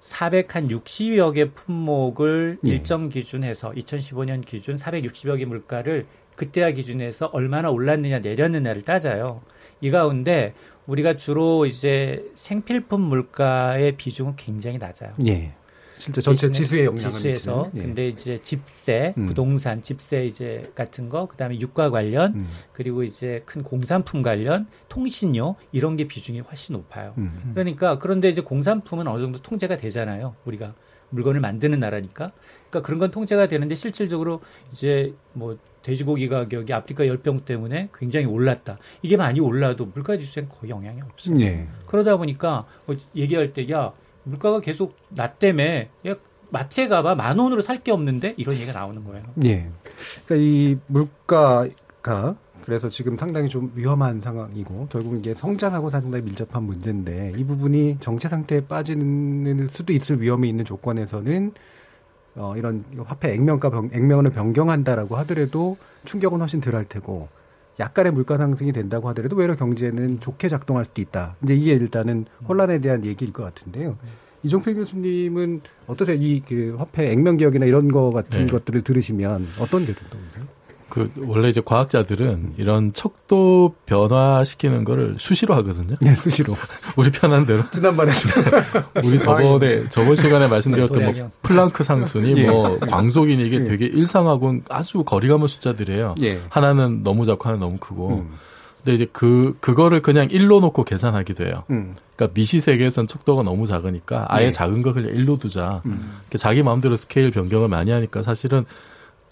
[0.00, 2.70] 460여 개 품목을 예.
[2.72, 9.42] 일정 기준해서 2015년 기준 460여 개 물가를 그때와 기준해서 얼마나 올랐느냐 내렸느냐를 따져요.
[9.80, 10.54] 이 가운데
[10.86, 15.12] 우리가 주로 이제 생필품 물가의 비중은 굉장히 낮아요.
[15.26, 15.54] 예.
[16.02, 17.86] 실제 전체 지수에 영향을 지수에서 미치는, 예.
[17.86, 19.24] 근데 이제 집세, 음.
[19.24, 22.48] 부동산, 집세 이제 같은 거, 그다음에 유가 관련, 음.
[22.72, 27.14] 그리고 이제 큰 공산품 관련, 통신료 이런 게 비중이 훨씬 높아요.
[27.18, 27.52] 음.
[27.54, 30.34] 그러니까 그런데 이제 공산품은 어느 정도 통제가 되잖아요.
[30.44, 30.74] 우리가
[31.10, 32.32] 물건을 만드는 나라니까.
[32.68, 34.40] 그러니까 그런 건 통제가 되는데 실질적으로
[34.72, 38.78] 이제 뭐 돼지고기 가격이 아프리카 열병 때문에 굉장히 올랐다.
[39.02, 41.36] 이게 많이 올라도 물가 지수엔 거의 영향이 없어요.
[41.40, 41.68] 예.
[41.86, 43.92] 그러다 보니까 뭐 얘기할 때 야
[44.24, 45.64] 물가가 계속 낮다며
[46.06, 46.14] 야
[46.50, 49.24] 마트에 가봐 만 원으로 살 게 없는데 이런 얘기가 나오는 거예요.
[49.44, 49.68] 예.
[50.26, 57.32] 그러니까 이 물가가 그래서 지금 상당히 좀 위험한 상황이고 결국 이게 성장하고 상당히 밀접한 문제인데
[57.36, 61.52] 이 부분이 정체 상태에 빠지는 수도 있을 위험이 있는 조건에서는
[62.36, 67.28] 어 이런 화폐 액면가 변, 액면을 변경한다라고 하더라도 충격은 훨씬 덜 할 테고
[67.82, 71.34] 약간의 물가 상승이 된다고 하더라도 외려 경제는 좋게 작동할 수도 있다.
[71.42, 73.98] 이제 이게 일단은 혼란에 대한 얘기일 것 같은데요.
[74.44, 76.16] 이종필 교수님은 어떠세요?
[76.20, 78.52] 이 그 화폐 액면 개혁이나 이런 거 같은 네.
[78.52, 80.44] 것들을 들으시면 어떤 게 떠오르세요?
[80.92, 85.96] 그 원래 이제 과학자들은 이런 척도 변화시키는 거를 수시로 하거든요.
[86.02, 86.54] 네, 수시로.
[86.96, 87.62] 우리 편한 대로.
[87.70, 88.12] 지난번에
[89.02, 91.30] 우리 저번에 저번 시간에 말씀드렸던 뭐 도약형.
[91.40, 92.46] 플랑크 상순이 예.
[92.46, 93.64] 뭐 광속이니 이게 예.
[93.64, 96.16] 되게 일상하고는 아주 거리가 먼 숫자들이에요.
[96.24, 96.42] 예.
[96.50, 98.08] 하나는 너무 작고 하나는 너무 크고.
[98.10, 98.34] 음.
[98.84, 101.64] 근데 이제 그 그거를 그냥 일로 놓고 계산하기도 해요.
[101.70, 101.94] 음.
[102.14, 104.50] 그러니까 미시 세계에선 척도가 너무 작으니까 아예 예.
[104.50, 105.80] 작은 거 그냥 일로 두자.
[105.86, 106.18] 음.
[106.36, 108.66] 자기 마음대로 스케일 변경을 많이 하니까 사실은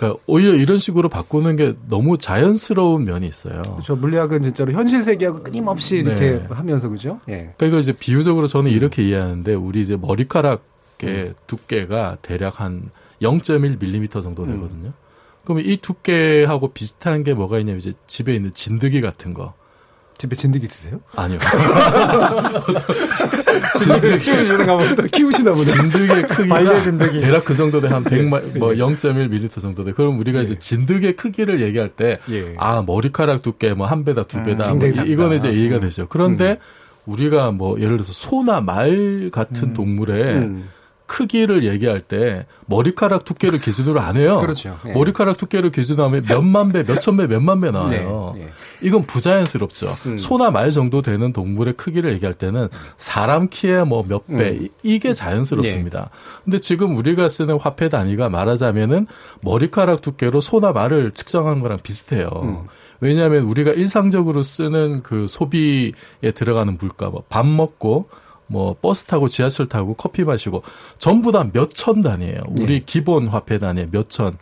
[0.00, 3.60] 그러니까 오히려 이런 식으로 바꾸는 게 너무 자연스러운 면이 있어요.
[3.60, 3.96] 그렇죠.
[3.96, 6.46] 물리학은 진짜로 현실 세계하고 끊임없이 이렇게 네.
[6.48, 7.20] 하면서 그죠?
[7.28, 7.52] 예.
[7.58, 8.48] 그러니까 이제 비유적으로 음.
[8.48, 14.52] 저는 이렇게 이해하는데 우리 이제 머리카락의 두께가 대략 한 0.1mm 정도 음.
[14.52, 14.92] 되거든요.
[15.44, 19.52] 그러면 이 두께하고 비슷한 게 뭐가 있냐면 이제 집에 있는 진드기 같은 거.
[20.20, 21.00] 집에 진드기 있으세요?
[21.16, 21.38] 아니요.
[24.20, 25.02] 키우시나 보다.
[25.10, 25.64] 키우시나 보네.
[25.64, 27.20] 진드기의 크기가 진드기.
[27.20, 27.88] 대략 그 정도 돼.
[27.88, 29.92] 한 100마, 뭐 0.1mm 정도 돼.
[29.92, 32.54] 그럼 우리가 이제 진드기의 크기를 얘기할 때, 예.
[32.58, 34.72] 아, 머리카락 두께 뭐 한 배다, 두 배다.
[34.72, 35.10] 음, 뭐 이-.
[35.10, 35.80] 이거는 이제 이해가 음.
[35.80, 36.06] 되죠.
[36.08, 36.58] 그런데
[37.06, 40.68] 우리가 뭐 예를 들어서 소나 말 같은 동물의 음.
[41.10, 44.38] 크기를 얘기할 때 머리카락 두께를 기준으로 안 해요.
[44.40, 44.78] 그렇죠.
[44.86, 44.92] 예.
[44.92, 48.34] 머리카락 두께를 기준으로 하면 몇만 배, 몇천 배, 몇만 배 나와요.
[48.36, 48.50] 네, 네.
[48.80, 49.96] 이건 부자연스럽죠.
[50.06, 50.16] 음.
[50.18, 54.62] 소나 말 정도 되는 동물의 크기를 얘기할 때는 사람 키에 뭐 몇 배, 음.
[54.62, 56.10] 이- 이게 자연스럽습니다.
[56.44, 59.08] 근데 지금 우리가 쓰는 화폐 단위가 말하자면은
[59.40, 62.28] 머리카락 두께로 소나 말을 측정한 거랑 비슷해요.
[62.44, 62.58] 음.
[63.00, 65.92] 왜냐하면 우리가 일상적으로 쓰는 그 소비에
[66.34, 68.08] 들어가는 물가, 뭐 밥 먹고
[68.50, 70.62] 뭐 버스 타고 지하철 타고 커피 마시고
[70.98, 72.42] 전부 다 몇 천 단위예요.
[72.58, 72.82] 우리 네.
[72.84, 74.36] 기본 화폐 단위에 몇 천.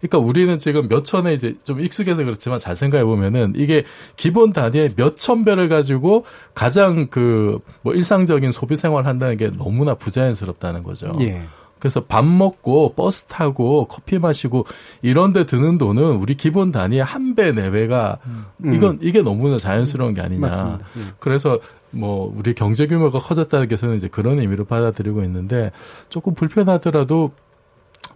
[0.00, 3.84] 그러니까 우리는 지금 몇 천에 이제 좀 익숙해서 그렇지만 잘 생각해 보면은 이게
[4.16, 10.82] 기본 단위에 몇천 배를 가지고 가장 그 뭐 일상적인 소비 생활 한다는 게 너무나 부자연스럽다는
[10.82, 11.12] 거죠.
[11.20, 11.42] 예.
[11.78, 14.66] 그래서 밥 먹고 버스 타고 커피 마시고
[15.00, 18.74] 이런 데 드는 돈은 우리 기본 단위의 한 배 내외가 음.
[18.74, 20.40] 이건 이게 너무나 자연스러운 게 아니냐.
[20.40, 20.78] 맞습니다.
[20.98, 21.00] 예.
[21.18, 21.58] 그래서
[21.92, 25.72] 뭐 우리 경제 규모가 커졌다는 게서는 이제 그런 의미로 받아들이고 있는데
[26.08, 27.32] 조금 불편하더라도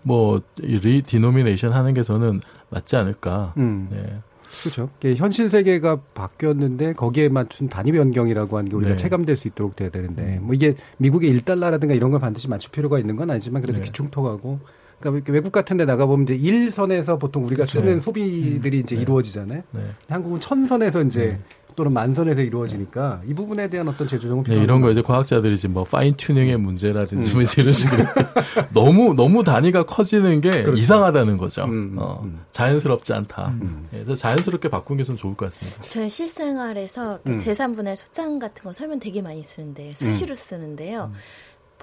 [0.02, 3.54] 뭐 리디노미네이션 하는 게 저는 맞지 않을까.
[3.56, 3.88] 음.
[3.90, 4.18] 네.
[4.62, 4.88] 그렇죠.
[5.16, 8.96] 현실 세계가 바뀌었는데 거기에 맞춘 단위 변경이라고 하는 게 우리가 네.
[8.96, 13.16] 체감될 수 있도록 돼야 되는데 뭐 이게 미국의 1달러라든가 이런 걸 반드시 맞출 필요가 있는
[13.16, 13.86] 건 아니지만 그래도 네.
[13.86, 14.60] 기축통화고
[15.00, 17.80] 그러니까 외국 같은 데 나가 보면 이제 1선에서 보통 우리가 그렇죠.
[17.80, 19.62] 쓰는 소비들이 이제 이루어지잖아요.
[19.72, 19.80] 네.
[20.08, 21.38] 한국은 천선에서 이제
[21.76, 25.84] 또는 만선에서 이루어지니까 이 부분에 대한 어떤 재조정은 네, 이런 것거 이제 과학자들이 지금 뭐
[25.84, 27.34] 파인 튜닝의 문제라든지 음.
[27.34, 28.04] 뭐 이런 식으로
[28.74, 30.72] 너무 너무 단위가 커지는 게 그렇죠.
[30.72, 31.64] 이상하다는 거죠.
[31.64, 32.40] 음, 어, 음.
[32.50, 33.48] 자연스럽지 않다.
[33.60, 33.88] 음.
[33.92, 35.82] 예, 그래서 자연스럽게 바꾼 게 좀 좋을 것 같습니다.
[35.82, 37.38] 저희 실생활에서 그 음.
[37.38, 41.12] 재산분할 소장 같은 거 설명 되게 많이 쓰는데 수시로 쓰는데요.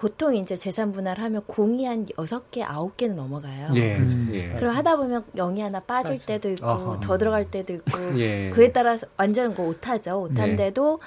[0.01, 3.67] 보통 이제 재산 분할 하면 공이 한 6개, 9개는 넘어가요.
[3.75, 3.97] 예.
[3.97, 4.31] 음.
[4.33, 4.49] 예.
[4.55, 6.99] 그럼 하다 보면 0이 하나 빠질 때도 있고 아하.
[6.99, 8.49] 더 들어갈 때도 있고 예.
[8.49, 10.23] 그에 따라서 완전 그 오타죠.
[10.23, 10.99] 오타인데도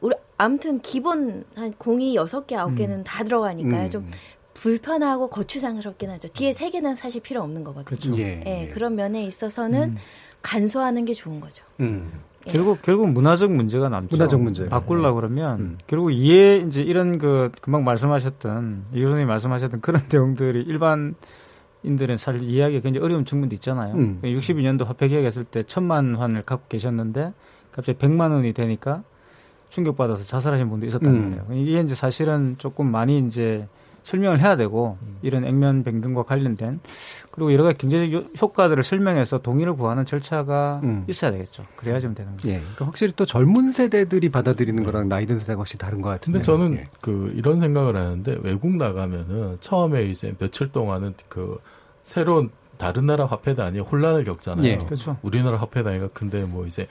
[0.00, 3.84] 우리 아무튼 기본 한 공이 6개, 9개는 다 들어가니까요.
[3.84, 3.90] 음.
[3.90, 4.10] 좀
[4.54, 6.28] 불편하고 거추장스럽긴 하죠.
[6.28, 7.84] 뒤에 3개는 사실 필요 없는 거거든요.
[7.84, 8.18] 그렇죠.
[8.18, 8.42] 예.
[8.46, 8.68] 예, 예.
[8.68, 9.96] 그런 면에 있어서는 음.
[10.40, 11.66] 간소화하는 게 좋은 거죠.
[12.48, 14.16] 결국 결국 문화적 문제가 남죠.
[14.16, 14.68] 문화적 문제.
[14.68, 15.78] 바꾸려고 그러면 음.
[15.86, 21.14] 결국 이해 이제 이런 그 금방 말씀하셨던 이 교수님이 말씀하셨던 그런 내용들이 일반
[21.82, 23.94] 인들은 사실 이해하기 굉장히 어려운 측면도 있잖아요.
[23.94, 24.20] 음.
[24.22, 27.32] 62년도 화폐 개혁했을 때 천만 환을 갖고 계셨는데
[27.72, 29.02] 갑자기 100만 원이 되니까
[29.68, 31.42] 충격받아서 자살하신 분도 있었다는 음.
[31.46, 31.62] 거예요.
[31.62, 33.68] 이게 이제 사실은 조금 많이 이제
[34.06, 36.78] 설명을 해야 되고 이런 액면 변경과 관련된
[37.32, 41.04] 그리고 여러 가지 경제적 요- 효과들을 설명해서 동의를 구하는 절차가 음.
[41.08, 41.64] 있어야 되겠죠.
[41.74, 42.48] 그래야 좀 되는 거죠.
[42.48, 42.60] 예.
[42.60, 46.38] 그러니까 확실히 또 젊은 세대들이 받아들이는 거랑 나이 든 세대가 확실히 다른 것 같은데.
[46.38, 46.88] 근데 저는 예.
[47.00, 51.58] 그 이런 생각을 하는데 외국 나가면은 처음에 이제 며칠 동안은 그
[52.02, 54.64] 새로운 다른 나라 화폐 단위에 혼란을 겪잖아요.
[54.66, 54.78] 예.
[54.78, 55.16] 그렇죠.
[55.22, 56.86] 우리나라 화폐 단위가 근데 뭐 이제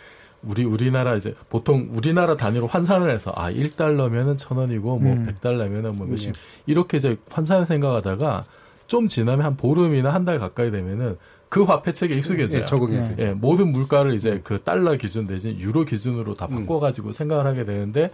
[0.46, 5.26] 우리 우리나라 이제 보통 우리나라 단위로 환산을 해서 아 1달러면은 천 원이고 뭐 음.
[5.28, 6.32] 100달러면은 뭐 몇십 예.
[6.68, 8.46] 이렇게 이제 환산을 생각하다가
[8.88, 11.18] 좀 지나면 한 보름이나 한 달 가까이 되면은
[11.50, 12.62] 그 화폐 책에 익숙해져요.
[12.62, 13.16] 예, 적응이 네.
[13.20, 16.60] 예, 모든 물가를 이제 그 달러 기준 대신 유로 기준으로 다 음.
[16.66, 18.12] 바꿔가지고 생각을 하게 되는데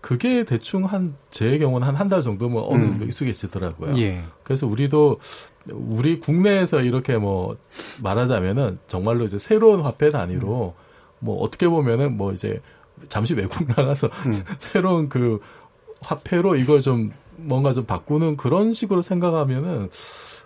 [0.00, 2.88] 그게 대충 한 제 경우는 한 한 달 정도면 어느 음.
[2.90, 3.96] 정도 익숙해지더라고요.
[3.98, 4.22] 예.
[4.42, 5.18] 그래서 우리도
[5.72, 7.56] 우리 국내에서 이렇게 뭐
[8.02, 10.74] 말하자면은 정말로 이제 새로운 화폐 단위로
[11.24, 12.60] 뭐 어떻게 보면은 뭐 이제
[13.08, 14.44] 잠시 외국 나가서 음.
[14.58, 15.40] 새로운 그
[16.00, 19.90] 화폐로 이걸 좀 뭔가 좀 바꾸는 그런 식으로 생각하면은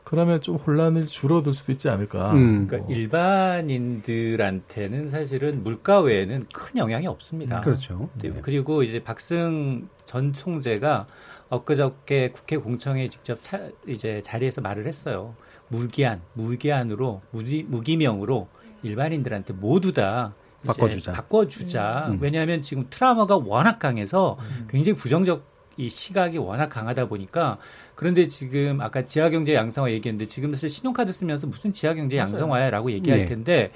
[0.04, 2.32] 그러면 좀 혼란을 줄어들 수도 있지 않을까.
[2.32, 2.66] 음.
[2.66, 2.96] 그러니까 뭐.
[2.96, 7.60] 일반인들한테는 사실은 물가 외에는 큰 영향이 없습니다.
[7.60, 8.08] 그렇죠.
[8.14, 11.06] 네, 그리고 이제 박승 전 총재가
[11.50, 15.34] 엊그저께 국회 공청회에 직접 차, 이제 자리에서 말을 했어요.
[15.68, 18.48] 무기한, 무기한으로 무지, 무기명으로
[18.82, 20.34] 일반인들한테 모두 다
[20.66, 21.12] 바꿔주자.
[21.12, 22.06] 바꿔주자.
[22.10, 22.18] 음.
[22.20, 24.36] 왜냐하면 지금 트라우마가 워낙 강해서
[24.68, 25.44] 굉장히 부정적
[25.76, 27.58] 이 시각이 워낙 강하다 보니까
[27.94, 33.24] 그런데 지금 아까 지하경제 양성화 얘기했는데 지금 사실 신용카드 쓰면서 무슨 지하경제 양성화야라고 얘기할 네.
[33.26, 33.70] 텐데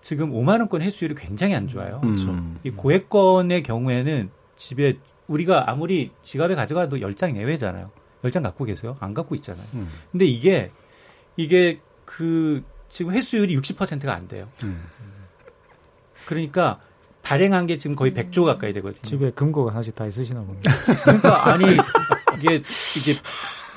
[0.00, 2.00] 지금 5만 원권 회수율이 굉장히 안 좋아요.
[2.04, 2.58] 음.
[2.62, 7.90] 이 고액권의 경우에는 집에 우리가 아무리 지갑에 가져가도 10장 내외잖아요.
[8.22, 8.96] 10장 갖고 계세요?
[9.00, 9.66] 안 갖고 있잖아요.
[9.74, 9.88] 음.
[10.12, 10.70] 근데 이게
[11.36, 14.48] 이게 그 지금 회수율이 60%가 안 돼요.
[14.62, 14.80] 음.
[16.28, 16.78] 그러니까
[17.22, 19.00] 발행한 게 지금 거의 100조 가까이 되거든요.
[19.02, 20.60] 집에 금고가 하나씩 다 있으시나 보네.
[21.04, 21.64] 그러니까 아니
[22.36, 23.14] 이게 이게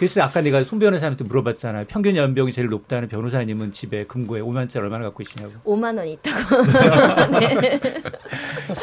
[0.01, 1.85] 그래서 아까 내가 손 변호사님한테 물어봤잖아요.
[1.87, 5.53] 평균 연봉이 제일 높다는 변호사님은 집에 금고에 5만 원짜리 얼마나 갖고 계시냐고.
[5.63, 7.37] 5만 원 있다고.
[7.39, 7.79] 네.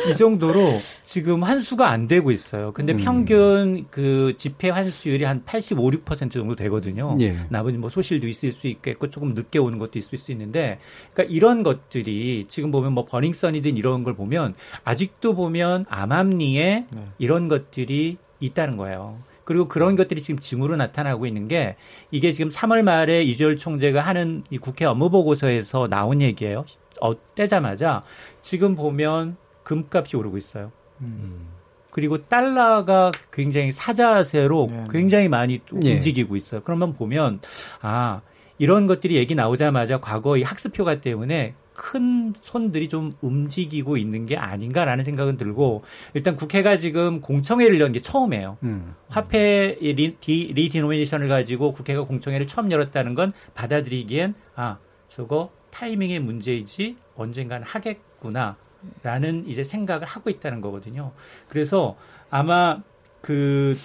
[0.09, 2.73] 이 정도로 지금 환수가 안 되고 있어요.
[2.73, 2.99] 근데 음.
[2.99, 7.13] 평균 그 집회 환수율이 한 85, 6% 정도 되거든요.
[7.19, 7.37] 예.
[7.49, 10.79] 나머지 뭐 소실도 있을 수 있겠고 조금 늦게 오는 것도 있을 수 있는데
[11.13, 14.55] 그러니까 이런 것들이 지금 보면 뭐 버닝썬이든 이런 걸 보면
[14.85, 17.05] 아직도 보면 암암리에 네.
[17.19, 19.19] 이런 것들이 있다는 거예요.
[19.49, 21.77] 그리고 그런 것들이 지금 징후로 나타나고 있는 게
[22.11, 26.67] 이게 지금 3월 말에 이재열 총재가 하는 이 국회 업무 보고서에서 나온 얘기예요.
[27.01, 28.03] 어, 떼자마자
[28.43, 30.71] 지금 보면 금값이 오르고 있어요.
[31.01, 31.49] 음.
[31.91, 34.85] 그리고 달러가 굉장히 사자세로 네.
[34.91, 35.95] 굉장히 많이 예.
[35.95, 36.61] 움직이고 있어요.
[36.63, 37.41] 그러면 보면
[37.81, 38.21] 아
[38.59, 44.37] 이런 것들이 얘기 나오자마자 과거 이 학습 효과 때문에 큰 손들이 좀 움직이고 있는 게
[44.37, 48.59] 아닌가라는 생각은 들고 일단 국회가 지금 공청회를 연 게 처음이에요.
[48.65, 48.95] 음.
[49.09, 56.97] 화폐 리, 디, 리디노미네이션을 가지고 국회가 공청회를 처음 열었다는 건 받아들이기엔 아 저거 타이밍의 문제이지
[57.17, 61.13] 언젠간 하겠구나라는 이제 생각을 하고 있다는 거거든요.
[61.49, 61.97] 그래서
[62.29, 62.83] 아마
[63.21, 63.79] 그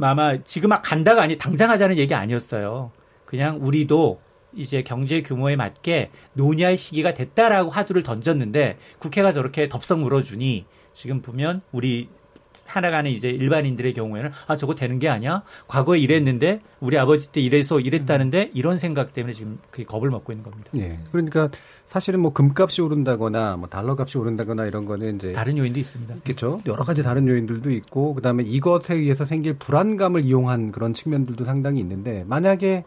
[0.00, 2.92] 아마 지금 막 간다가 아니 당장 하자는 얘기 아니었어요.
[3.24, 4.20] 그냥 우리도
[4.54, 11.62] 이제 경제 규모에 맞게 논의할 시기가 됐다라고 화두를 던졌는데 국회가 저렇게 덥석 물어주니 지금 보면
[11.72, 12.08] 우리
[12.54, 15.42] 살아가는 이제 일반인들의 경우에는 아 저거 되는 게 아니야?
[15.68, 20.44] 과거에 이랬는데 우리 아버지 때 이래서 이랬다는데 이런 생각 때문에 지금 그 겁을 먹고 있는
[20.44, 20.70] 겁니다.
[20.76, 20.98] 예.
[21.10, 21.48] 그러니까
[21.86, 26.14] 사실은 뭐 금값이 오른다거나 뭐 달러 값이 오른다거나 이런 거는 이제 다른 요인도 있습니다.
[26.16, 26.60] 있겠죠.
[26.66, 32.24] 여러 가지 다른 요인들도 있고 그다음에 이것에 의해서 생길 불안감을 이용한 그런 측면들도 상당히 있는데
[32.26, 32.84] 만약에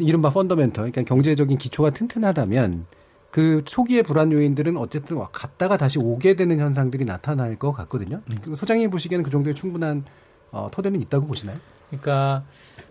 [0.00, 2.86] 이른바 펀더멘터 그러니까 경제적인 기초가 튼튼하다면
[3.30, 8.22] 그 초기의 불안 요인들은 어쨌든 갔다가 다시 오게 되는 현상들이 나타날 것 같거든요.
[8.30, 8.56] 음.
[8.56, 10.04] 소장님 보시기에는 그 정도의 충분한
[10.52, 11.58] 어, 토대는 있다고 보시나요?
[11.90, 12.44] 그러니까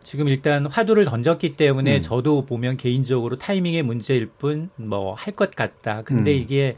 [0.03, 2.01] 지금 일단 화두를 던졌기 때문에 음.
[2.01, 6.03] 저도 보면 개인적으로 타이밍의 문제일 뿐 뭐 할 것 같다.
[6.03, 6.37] 근데 음.
[6.37, 6.77] 이게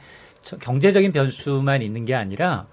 [0.61, 2.67] 경제적인 변수만 있는 게 아니라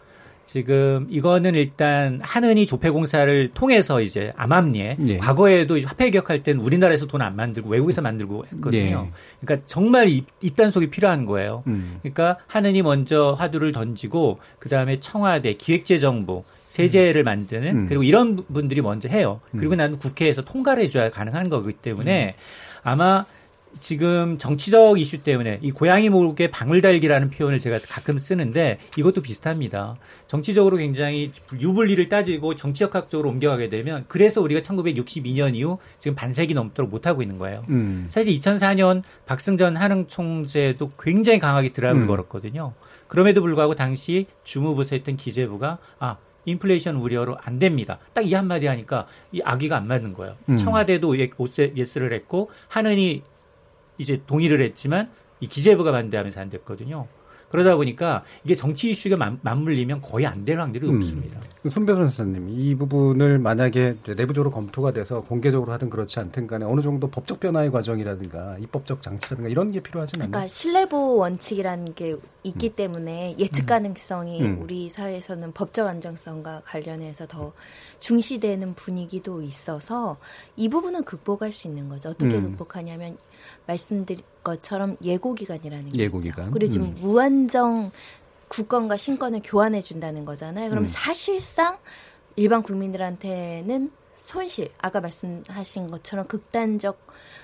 [0.45, 5.17] 지금 이거는 일단 하느니 조폐공사를 통해서 이제 암암리에 예.
[5.19, 9.07] 과거에도 화폐 개혁할 때는 우리나라에서 돈 안 만들고 외국에서 만들고 했거든요.
[9.09, 9.13] 예.
[9.41, 11.63] 그러니까 정말 입단속이 필요한 거예요.
[11.67, 11.99] 음.
[12.03, 17.25] 그러니까 하느니 먼저 화두를 던지고 그 다음에 청와대 기획재정부 세제를 음.
[17.25, 17.87] 만드는 음.
[17.87, 19.41] 그리고 이런 분들이 먼저 해요.
[19.57, 19.79] 그리고 음.
[19.79, 22.81] 나는 국회에서 통과를 해줘야 가능한 거기 때문에 음.
[22.83, 23.25] 아마
[23.81, 29.97] 지금 정치적 이슈 때문에 이 고양이 목에 방울 달기라는 표현을 제가 가끔 쓰는데 이것도 비슷합니다.
[30.27, 37.23] 정치적으로 굉장히 유불리를 따지고 정치역학적으로 옮겨가게 되면 그래서 우리가 1962년 이후 지금 반세기 넘도록 못하고
[37.23, 37.65] 있는 거예요.
[37.69, 38.07] 음.
[38.09, 42.09] 사실 2004년 박승전 한흥 총재도 굉장히 강하게 드라이브를 음.
[42.09, 42.73] 걸었거든요.
[43.09, 47.99] 그럼에도 불구하고 당시 주무부서 했던 기재부가 아 인플레이션 우려로 안 됩니다.
[48.13, 50.37] 딱 이 한마디 하니까 이 아기가 안 맞는 거예요.
[50.49, 50.57] 음.
[50.57, 53.23] 청와대도 예스를 했고 하느니
[53.99, 57.07] 이제 동의를 했지만 이 기재부가 반대하면서 안 됐거든요.
[57.51, 60.95] 그러다 보니까 이게 정치 이슈가 맞물리면 거의 안 될 확률이 음.
[60.99, 61.41] 높습니다.
[61.71, 67.09] 손 변호사님, 이 부분을 만약에 내부적으로 검토가 돼서 공개적으로 하든 그렇지 않든 간에 어느 정도
[67.09, 70.31] 법적 변화의 과정이라든가 입법적 장치라든가 이런 게 필요하진 않나요?
[70.33, 72.73] 그러니까 신뢰보 원칙이라는 게 있기 음.
[72.75, 73.67] 때문에 예측 음.
[73.67, 74.59] 가능성이 음.
[74.61, 77.53] 우리 사회에서는 법적 안정성과 관련해서 더
[78.01, 80.19] 중시되는 분위기도 있어서
[80.57, 82.09] 이 부분은 극복할 수 있는 거죠.
[82.09, 82.51] 어떻게 음.
[82.51, 83.17] 극복하냐면
[83.67, 86.51] 말씀드린 것처럼 예고 기간이라는 게 예고 기간.
[86.51, 86.97] 그리고 지금 음.
[87.01, 87.91] 무한정
[88.49, 90.69] 국권과 신권을 교환해 준다는 거잖아요.
[90.69, 90.87] 그럼 음.
[90.87, 91.79] 사실상
[92.37, 93.91] 일반 국민들한테는
[94.25, 96.99] 손실, 아까 말씀하신 것처럼 극단적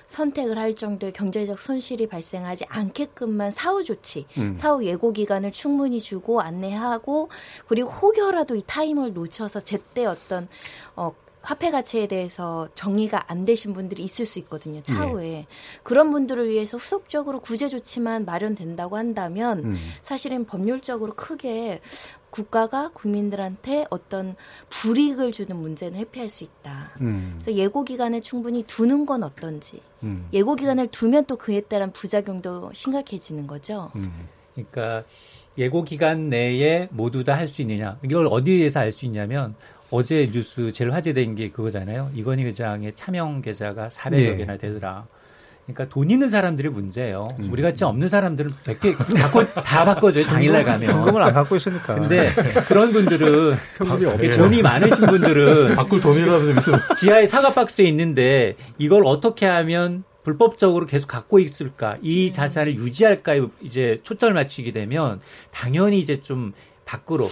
[0.07, 4.53] 선택을 할 정도의 경제적 손실이 발생하지 않게끔만 사후 조치, 음.
[4.53, 7.29] 사후 예고 기간을 충분히 주고 안내하고
[7.67, 10.47] 그리고 혹여라도 이 타임을 놓쳐서 제때 어떤
[10.95, 14.81] 어 화폐 가치에 대해서 정리가 안 되신 분들이 있을 수 있거든요.
[14.83, 15.47] 차후에 네.
[15.83, 19.77] 그런 분들을 위해서 후속적으로 구제 조치만 마련된다고 한다면 음.
[20.01, 21.81] 사실은 법률적으로 크게
[22.29, 24.35] 국가가 국민들한테 어떤
[24.69, 26.91] 불이익을 주는 문제는 회피할 수 있다.
[27.01, 27.29] 음.
[27.33, 29.81] 그래서 예고 기간을 충분히 두는 건 어떤지.
[30.03, 30.27] 음.
[30.31, 33.91] 예고 기간을 두면 또 그에 따른 부작용도 심각해지는 거죠.
[33.95, 34.27] 음.
[34.53, 35.03] 그러니까
[35.57, 37.97] 예고 기간 내에 모두 다 할 수 있느냐.
[38.03, 39.55] 이걸 어디에서 알 수 있냐면
[39.91, 42.11] 어제 뉴스 제일 화제된 게 그거잖아요.
[42.15, 44.37] 이건희 회장의 차명 계좌가 400여 네.
[44.37, 45.05] 개나 되더라.
[45.65, 47.27] 그러니까 돈 있는 사람들이 문제예요.
[47.39, 47.49] 음.
[47.51, 50.25] 우리 같이 없는 사람들은 100개 갖고 다 바꿔줘요.
[50.25, 50.89] 당일날 가면.
[50.89, 51.95] 현금을 안 갖고 있으니까.
[51.95, 52.33] 근데
[52.67, 53.55] 그런 분들은
[54.37, 60.85] 돈이 많으신 분들은 바꿀 돈이라도 좀 있으면 지하에 사과 박스에 있는데 이걸 어떻게 하면 불법적으로
[60.85, 61.97] 계속 갖고 있을까?
[62.01, 62.31] 이 음.
[62.31, 63.33] 자산을 유지할까?
[63.61, 65.19] 이제 초점을 맞추게 되면
[65.51, 66.53] 당연히 이제 좀
[66.85, 67.29] 밖으로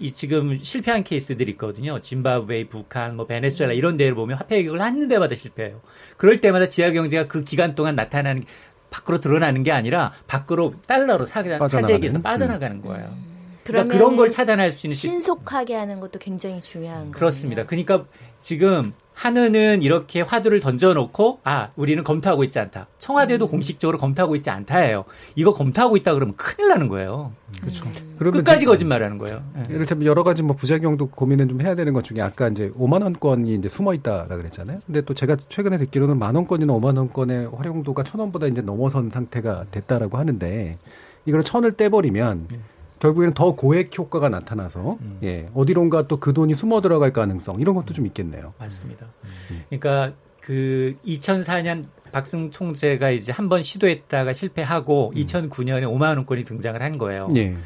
[0.00, 2.00] 이 지금 실패한 케이스들이 있거든요.
[2.00, 5.82] 짐바브웨, 북한, 뭐 베네수엘라 이런 데를 보면 화폐 개혁을 하는 데마다 실패해요.
[6.16, 8.44] 그럴 때마다 지하 경제가 그 기간 동안 나타나는
[8.90, 13.08] 밖으로 드러나는 게 아니라 밖으로 달러로 사재기에서 빠져나가는 거예요.
[13.08, 13.30] 음.
[13.64, 17.64] 그러니까 그런 걸 차단할 수 있는 신속하게 하는 것도 굉장히 중요한 그렇습니다.
[17.64, 17.84] 거군요.
[17.84, 18.10] 그러니까
[18.40, 22.86] 지금 하느는 이렇게 화두를 던져놓고 아 우리는 검토하고 있지 않다.
[22.98, 23.50] 청와대도 음.
[23.50, 25.04] 공식적으로 검토하고 있지 않다예요.
[25.34, 27.32] 이거 검토하고 있다 그러면 큰일 나는 거예요.
[27.60, 27.84] 그렇죠.
[27.84, 28.16] 음.
[28.30, 29.42] 끝까지 거짓말하는 거예요.
[29.54, 29.66] 네.
[29.68, 33.52] 이를테면 여러 가지 뭐 부작용도 고민을 좀 해야 되는 것 중에 아까 이제 5만 원권이
[33.52, 34.78] 이제 숨어 있다라 그랬잖아요.
[34.86, 39.66] 근데 또 제가 최근에 듣기로는 만 원권이나 5만 원권의 활용도가 천 원보다 이제 넘어선 상태가
[39.70, 40.78] 됐다라고 하는데
[41.26, 42.46] 이걸 천을 떼버리면.
[42.50, 42.58] 네.
[43.00, 45.18] 결국에는 더 고액 효과가 나타나서 음.
[45.22, 48.52] 예 어디론가 또 그 돈이 숨어 들어갈 가능성 이런 것도 좀 있겠네요.
[48.58, 49.06] 맞습니다.
[49.50, 49.62] 음.
[49.70, 55.20] 그러니까 그 2004년 박승 총재가 이제 한 번 시도했다가 실패하고 음.
[55.20, 57.28] 2009년에 5만 원권이 등장을 한 거예요.
[57.36, 57.56] 예.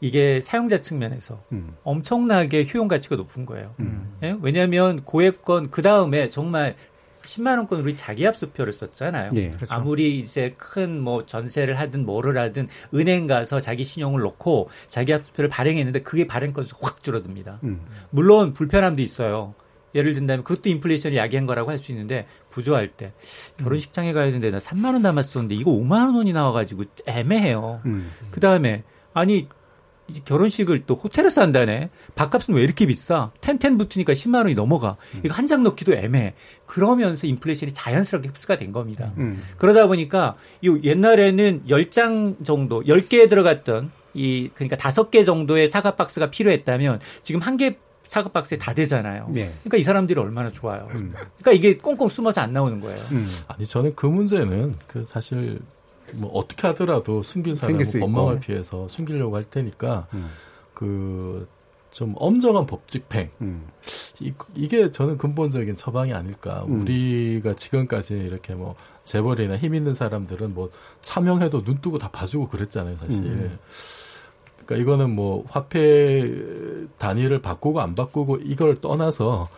[0.00, 1.74] 이게 사용자 측면에서 음.
[1.82, 3.74] 엄청나게 효용 가치가 높은 거예요.
[3.80, 4.16] 음.
[4.22, 4.36] 예?
[4.42, 6.76] 왜냐하면 고액권 그 다음에 정말
[7.28, 9.32] 10만 원권 우리 자기압 수표를 썼잖아요.
[9.32, 9.66] 네, 그렇죠.
[9.72, 15.48] 아무리 이제 큰 뭐 전세를 하든 뭐를 하든 은행 가서 자기 신용을 놓고 자기압 수표를
[15.50, 17.60] 발행했는데 그게 발행 건수 확 줄어듭니다.
[17.64, 17.80] 음.
[18.10, 19.54] 물론 불편함도 있어요.
[19.94, 23.12] 예를 든다면 그것도 인플레이션을 야기한 거라고 할 수 있는데 부조할 때
[23.58, 27.80] 결혼식장에 가야 되는데 나 3만 원 남았었는데 이거 5만 원이 나와가지고 애매해요.
[27.86, 28.10] 음.
[28.30, 28.82] 그 다음에
[29.14, 29.48] 아니
[30.24, 31.90] 결혼식을 또 호텔에서 한다네.
[32.14, 33.30] 밥값은 왜 이렇게 비싸?
[33.40, 34.96] 텐텐 붙으니까 10만 원이 넘어가.
[35.24, 36.34] 이거 한 장 넣기도 애매해.
[36.66, 39.12] 그러면서 인플레이션이 자연스럽게 흡수가 된 겁니다.
[39.18, 39.42] 음.
[39.56, 47.00] 그러다 보니까 이 옛날에는 10장 정도, 10개 들어갔던 이 그러니까 5개 정도의 사과 박스가 필요했다면
[47.22, 49.28] 지금 한개 사과 박스에 다 되잖아요.
[49.30, 49.52] 네.
[49.62, 50.88] 그러니까 이 사람들이 얼마나 좋아요.
[50.94, 51.12] 음.
[51.38, 52.98] 그러니까 이게 꽁꽁 숨어서 안 나오는 거예요.
[53.12, 53.26] 음.
[53.48, 55.60] 아니 저는 그 문제는 그 사실
[56.14, 60.28] 뭐 어떻게 하더라도 숨긴 사람은 법망을 피해서 숨기려고 할 테니까 음.
[60.74, 63.66] 그좀 엄정한 법 집행 음.
[64.20, 66.80] 이, 이게 저는 근본적인 처방이 아닐까 음.
[66.80, 72.96] 우리가 지금까지 이렇게 뭐 재벌이나 힘 있는 사람들은 뭐 차명해도 눈 뜨고 다 봐주고 그랬잖아요
[72.98, 73.58] 사실 음.
[74.64, 76.30] 그러니까 이거는 뭐 화폐
[76.98, 79.48] 단위를 바꾸고 안 바꾸고 이걸 떠나서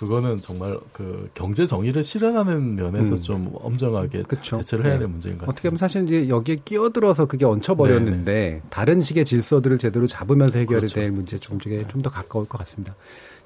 [0.00, 3.20] 그거는 정말 그 경제 정의를 실현하는 면에서 음.
[3.20, 4.56] 좀 엄정하게 그쵸.
[4.56, 5.12] 대처를 해야 될 네.
[5.12, 5.52] 문제인 것 같아요.
[5.52, 8.62] 어떻게 보면 사실 이제 여기에 끼어들어서 그게 얹혀버렸는데 네네.
[8.70, 10.94] 다른 식의 질서들을 제대로 잡으면서 해결이 그렇죠.
[10.94, 12.96] 될 문제 쪽에 좀 더 가까울 것 같습니다.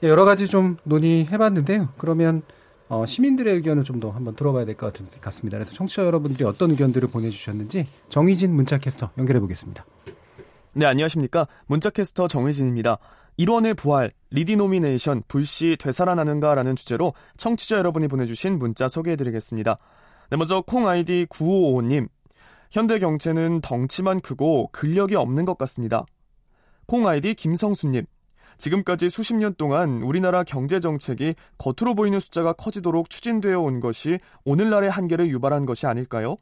[0.05, 1.89] 예, 여러 가지 좀 논의해봤는데요.
[1.99, 2.43] 그러면
[2.89, 5.59] 어, 시민들의 의견을 좀 더 한번 들어봐야 될 것 같습니다.
[5.59, 9.85] 그래서 청취자 여러분들이 어떤 의견들을 보내주셨는지 정희진 문자캐스터 연결해 보겠습니다.
[10.75, 11.49] 네, 안녕하십니까.
[11.67, 12.99] 문자캐스터 정희진입니다.
[13.39, 19.79] 1원의 부활, 리디노미네이션, 불씨 되살아나는가라는 주제로 청취자 여러분이 보내주신 문자 소개해드리겠습니다.
[20.31, 22.09] 네, 먼저 콩 아이디 9555님.
[22.71, 26.05] 현대 경제는 덩치만 크고 근력이 없는 것 같습니다.
[26.87, 28.05] 콩 아이디 김성수님.
[28.57, 34.91] 지금까지 수십 년 동안 우리나라 경제 정책이 겉으로 보이는 숫자가 커지도록 추진되어 온 것이 오늘날의
[34.91, 36.37] 한계를 유발한 것이 아닐까요?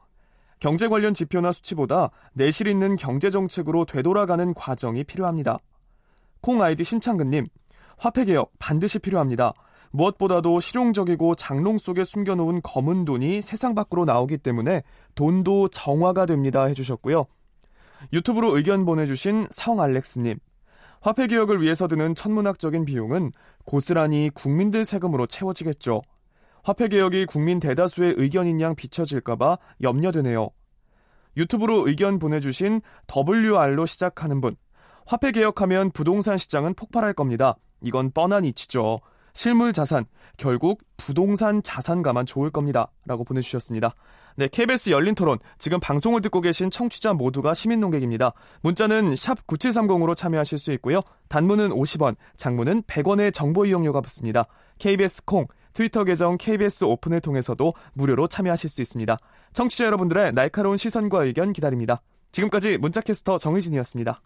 [0.59, 5.57] 경제 관련 지표나 수치보다 내실 있는 경제 정책으로 되돌아가는 과정이 필요합니다.
[6.43, 7.47] 콩 아이디 신창근님,
[7.97, 9.53] 화폐 개혁 반드시 필요합니다.
[9.91, 14.83] 무엇보다도 실용적이고 장롱 속에 숨겨놓은 검은 돈이 세상 밖으로 나오기 때문에
[15.15, 17.27] 돈도 정화가 됩니다 해주셨고요.
[18.11, 20.37] 유튜브로 의견 보내주신 성 알렉스님,
[20.99, 23.31] 화폐 개혁을 위해서 드는 천문학적인 비용은
[23.63, 26.01] 고스란히 국민들 세금으로 채워지겠죠.
[26.61, 30.49] 화폐 개혁이 국민 대다수의 의견인 양 비춰질까봐 염려되네요.
[31.37, 34.57] 유튜브로 의견 보내주신 WR로 시작하는 분,
[35.05, 37.55] 화폐 개혁하면 부동산 시장은 폭발할 겁니다.
[37.81, 39.01] 이건 뻔한 이치죠.
[39.33, 40.05] 실물 자산,
[40.37, 42.91] 결국 부동산 자산가만 좋을 겁니다.
[43.05, 43.95] 라고 보내주셨습니다.
[44.35, 45.39] 네, KBS 열린 토론.
[45.57, 48.33] 지금 방송을 듣고 계신 청취자 모두가 시민 농객입니다.
[48.61, 51.01] 문자는 샵 9730으로 참여하실 수 있고요.
[51.29, 54.45] 단문은 50원, 장문은 100원의 정보 이용료가 붙습니다.
[54.79, 59.17] KBS 콩, 트위터 계정 KBS 오픈을 통해서도 무료로 참여하실 수 있습니다.
[59.53, 62.01] 청취자 여러분들의 날카로운 시선과 의견 기다립니다.
[62.31, 64.21] 지금까지 문자캐스터 정의진이었습니다.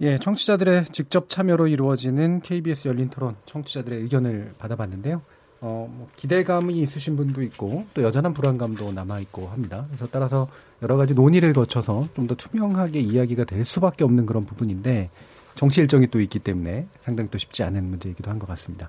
[0.00, 5.22] 예, 청취자들의 직접 참여로 이루어지는 KBS 열린 토론 청취자들의 의견을 받아봤는데요.
[5.60, 9.86] 어, 뭐 기대감이 있으신 분도 있고 또 여전한 불안감도 남아 있고 합니다.
[9.88, 10.48] 그래서 따라서
[10.82, 15.10] 여러 가지 논의를 거쳐서 좀 더 투명하게 이야기가 될 수밖에 없는 그런 부분인데
[15.56, 18.88] 정치 일정이 또 있기 때문에 상당히 또 쉽지 않은 문제이기도 한 것 같습니다.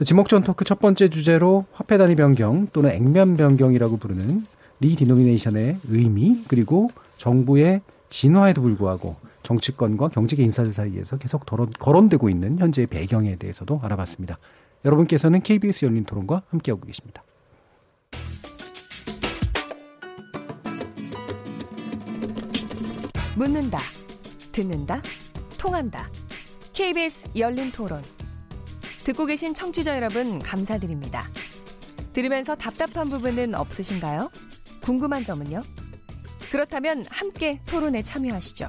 [0.00, 4.46] 지목전 토크 첫 번째 주제로 화폐 단위 변경 또는 액면 변경이라고 부르는
[4.80, 12.88] 리디노미네이션의 의미 그리고 정부의 진화에도 불구하고 정치권과 경제계 인사들 사이에서 계속 거론 되고 있는 현재의
[12.88, 14.38] 배경에 대해서도 알아봤습니다.
[14.84, 17.22] 여러분께서는 KBS 열린 토론과 함께하고 계십니다.
[23.36, 23.78] 묻는다,
[24.52, 25.00] 듣는다,
[25.58, 26.08] 통한다.
[26.72, 28.02] KBS 열린 토론.
[29.04, 31.24] 듣고 계신 청취자 여러분, 감사드립니다.
[32.12, 34.30] 들으면서 답답한 부분은 없으신가요?
[34.80, 35.60] 궁금한 점은요?
[36.50, 38.68] 그렇다면 함께 토론에 참여하시죠.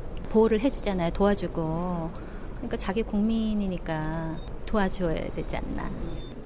[0.31, 1.11] 보호를 해주잖아요.
[1.11, 2.09] 도와주고.
[2.55, 5.89] 그러니까 자기 국민이니까 도와줘야 되지 않나.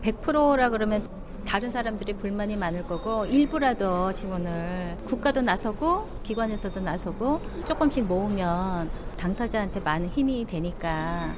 [0.02, 1.08] 100%라 그러면
[1.46, 10.10] 다른 사람들이 불만이 많을 거고 일부라도 지원을 국가도 나서고 기관에서도 나서고 조금씩 모으면 당사자한테 많은
[10.10, 11.32] 힘이 되니까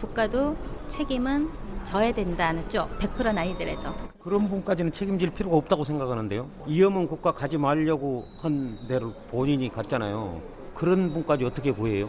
[0.00, 0.56] 국가도
[0.88, 1.48] 책임은
[1.84, 8.26] 져야 된다는 쪽 100%는 아니더라도 그런 분까지는 책임질 필요가 없다고 생각하는데요 위험은 국가 가지 말려고
[8.38, 12.08] 한 대로 본인이 갔잖아요 그런 분까지 어떻게 보여요?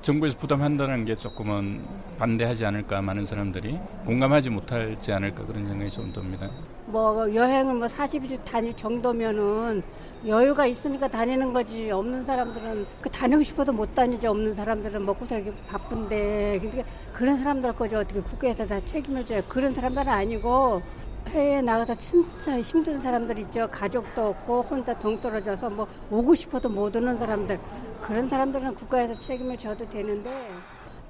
[0.00, 1.82] 정부에서 부담한다는 게 조금은
[2.18, 6.48] 반대하지 않을까 많은 사람들이 공감하지 못하지 않을까 그런 생각이 좀 듭니다.
[6.86, 9.82] 뭐 여행을 뭐 40일 다닐 정도면은
[10.26, 15.52] 여유가 있으니까 다니는 거지 없는 사람들은 그 다니고 싶어도 못 다니지 없는 사람들은 먹고 살기
[15.68, 20.80] 바쁜데 그러니까 그런 사람들 거지 어떻게 국가에서 다 책임을 져요 그런 사람들은 아니고
[21.28, 27.18] 해외에 나가서 진짜 힘든 사람들 있죠 가족도 없고 혼자 동떨어져서 뭐 오고 싶어도 못 오는
[27.18, 27.58] 사람들
[28.02, 30.30] 그런 사람들은 국가에서 책임을 져도 되는데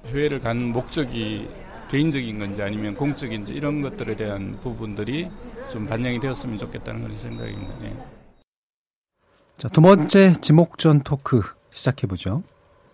[0.06, 1.48] 해외를 간 목적이
[1.88, 5.30] 개인적인 건지 아니면 공적인지 이런 것들에 대한 부분들이
[5.70, 7.74] 좀 반영이 되었으면 좋겠다는 그런 생각입니다.
[7.80, 7.96] 네.
[9.56, 12.42] 자, 두 번째 지목전 토크 시작해 보죠.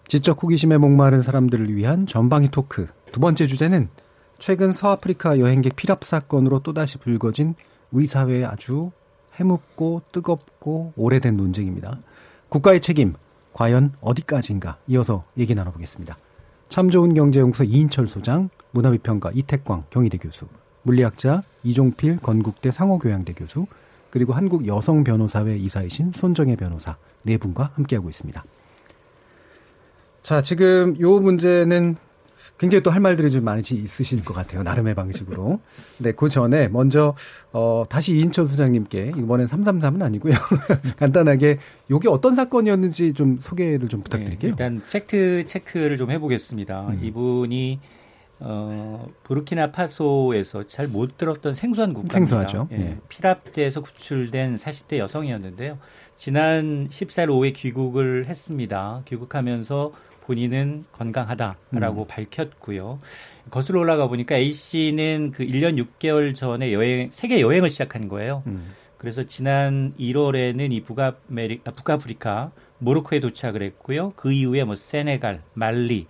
[0.07, 2.89] 지적 호기심에 목마른 사람들을 위한 전방위 토크.
[3.13, 3.89] 두 번째 주제는
[4.41, 7.55] 최근 서아프리카 여행객 피랍 사건으로 또다시 불거진
[7.93, 8.91] 우리 사회의 아주
[9.35, 11.99] 해묵고 뜨겁고 오래된 논쟁입니다.
[12.49, 13.13] 국가의 책임,
[13.53, 14.79] 과연 어디까지인가?
[14.89, 16.17] 이어서 얘기 나눠보겠습니다.
[16.71, 20.47] 참 좋은 경제연구소 이인철 소장, 문화비평가 이태광 경희대 교수,
[20.85, 23.67] 물리학자 이종필 건국대 상호교양대 교수,
[24.09, 28.43] 그리고 한국 여성 변호사회 이사이신 손정혜 변호사 네 분과 함께하고 있습니다.
[30.23, 31.97] 자, 지금 요 문제는
[32.61, 34.63] 굉장히 또 할 말들이 좀 많이 있으실 것 같아요.
[34.63, 35.61] 나름의 방식으로.
[35.99, 37.15] 네, 그 전에 먼저
[37.53, 40.35] 어 다시 이인철 소장님께 이번엔 333은 아니고요.
[40.99, 41.59] 간단하게
[41.91, 44.39] 요게 어떤 사건이었는지 좀 소개를 좀 부탁드릴게요.
[44.41, 46.89] 네, 일단 팩트 체크를 좀 해보겠습니다.
[46.89, 47.01] 음.
[47.03, 47.81] 이분이
[48.43, 52.13] 어, 부르키나 파소에서 잘 못 들었던 생소한 국가입니다.
[52.15, 52.69] 생소하죠.
[52.73, 52.99] 예, 예.
[53.09, 55.79] 피랍대에서 구출된 40대 여성이었는데요.
[56.17, 59.03] 지난 14일 오후에 귀국을 했습니다.
[59.07, 59.93] 귀국하면서
[60.23, 62.07] 본인은 건강하다라고 음.
[62.07, 63.01] 밝혔고요.
[63.51, 68.43] 거슬러 올라가 보니까 A 씨는 그 1년 6개월 전에 여행 세계 여행을 시작한 거예요.
[68.47, 68.73] 음.
[68.97, 74.11] 그래서 지난 1월에는 이 북아메리 아, 북아프리카 모로코에 도착을 했고요.
[74.15, 76.07] 그 이후에 뭐 세네갈, 말리,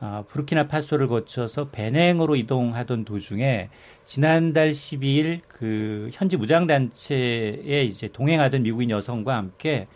[0.00, 3.70] 아, 부르키나파소를 거쳐서 베냉으로 이동하던 도중에
[4.04, 9.86] 지난달 12일 그 현지 무장단체에 이제 동행하던 미국인 여성과 함께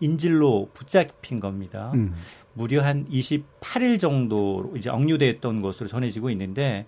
[0.00, 1.92] 인질로 붙잡힌 겁니다.
[1.94, 2.14] 음.
[2.54, 6.86] 무려 한 28일 정도 이제 억류됐던 것으로 전해지고 있는데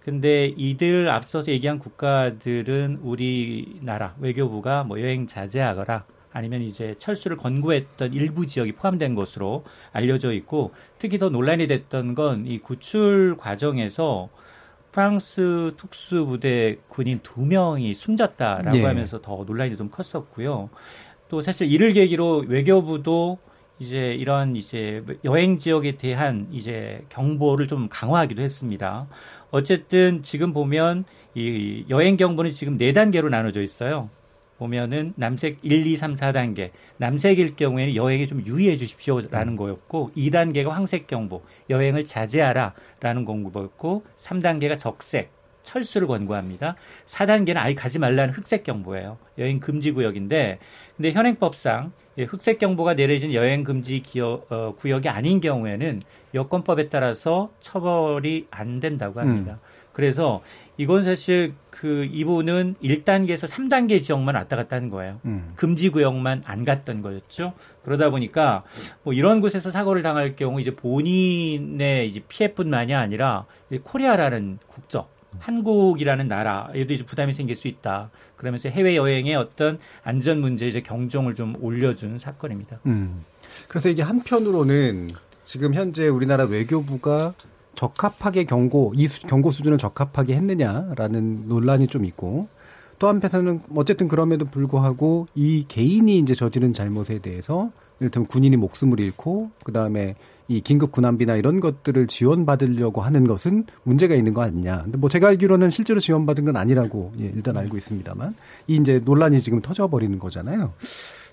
[0.00, 8.46] 근데 이들 앞서서 얘기한 국가들은 우리나라 외교부가 뭐 여행 자제하거라 아니면 이제 철수를 권고했던 일부
[8.46, 14.30] 지역이 포함된 것으로 알려져 있고 특히 더 논란이 됐던 건 이 구출 과정에서
[14.92, 18.84] 프랑스 특수부대 군인 두 명이 숨졌다라고 네.
[18.84, 20.68] 하면서 더 논란이 좀 컸었고요.
[21.28, 23.38] 또 사실 이를 계기로 외교부도
[23.82, 29.08] 이제 이런 이제 여행 지역에 대한 이제 경보를 좀 강화하기도 했습니다.
[29.50, 31.04] 어쨌든 지금 보면
[31.34, 34.08] 이 여행 경보는 지금 네 단계로 나눠져 있어요.
[34.58, 36.70] 보면은 남색 1, 2, 3, 4단계.
[36.98, 45.32] 남색일 경우에는 여행에 좀 유의해 주십시오라는 거였고 2단계가 황색 경보, 여행을 자제하라라는 공보였고 3단계가 적색,
[45.64, 46.76] 철수를 권고합니다.
[47.06, 49.18] 4단계는 아예 가지 말라는 흑색 경보예요.
[49.38, 50.60] 여행 금지 구역인데
[50.96, 56.00] 근데 현행법상 흑색 경보가 내려진 여행 금지 기어, 어, 구역이 아닌 경우에는
[56.34, 59.52] 여권법에 따라서 처벌이 안 된다고 합니다.
[59.52, 59.82] 음.
[59.92, 60.42] 그래서
[60.76, 65.20] 이건 사실 그 이분은 1단계에서 3단계 지역만 왔다 갔다 하는 거예요.
[65.26, 65.52] 음.
[65.54, 67.52] 금지 구역만 안 갔던 거였죠.
[67.84, 68.64] 그러다 보니까
[69.02, 73.44] 뭐 이런 곳에서 사고를 당할 경우 이제 본인의 이제 피해뿐만이 아니라
[73.84, 78.10] 코리아라는 국적 한국이라는 나라에도 이제 부담이 생길 수 있다.
[78.36, 82.80] 그러면서 해외 여행의 어떤 안전 문제 이제 경종을 좀 울려준 사건입니다.
[82.86, 83.24] 음.
[83.68, 85.10] 그래서 이게 한편으로는
[85.44, 87.34] 지금 현재 우리나라 외교부가
[87.74, 92.48] 적합하게 경고 이 수, 경고 수준을 적합하게 했느냐라는 논란이 좀 있고
[92.98, 99.50] 또 한편에서는 어쨌든 그럼에도 불구하고 이 개인이 이제 저지른 잘못에 대해서 이를테면 군인이 목숨을 잃고
[99.64, 100.16] 그다음에
[100.52, 104.82] 이 긴급 군함비나 이런 것들을 지원받으려고 하는 것은 문제가 있는 거 아니냐.
[104.82, 108.34] 근데 뭐 제가 알기로는 실제로 지원받은 건 아니라고 예, 일단 알고 있습니다만
[108.66, 110.74] 이 이제 논란이 지금 터져버리는 거잖아요.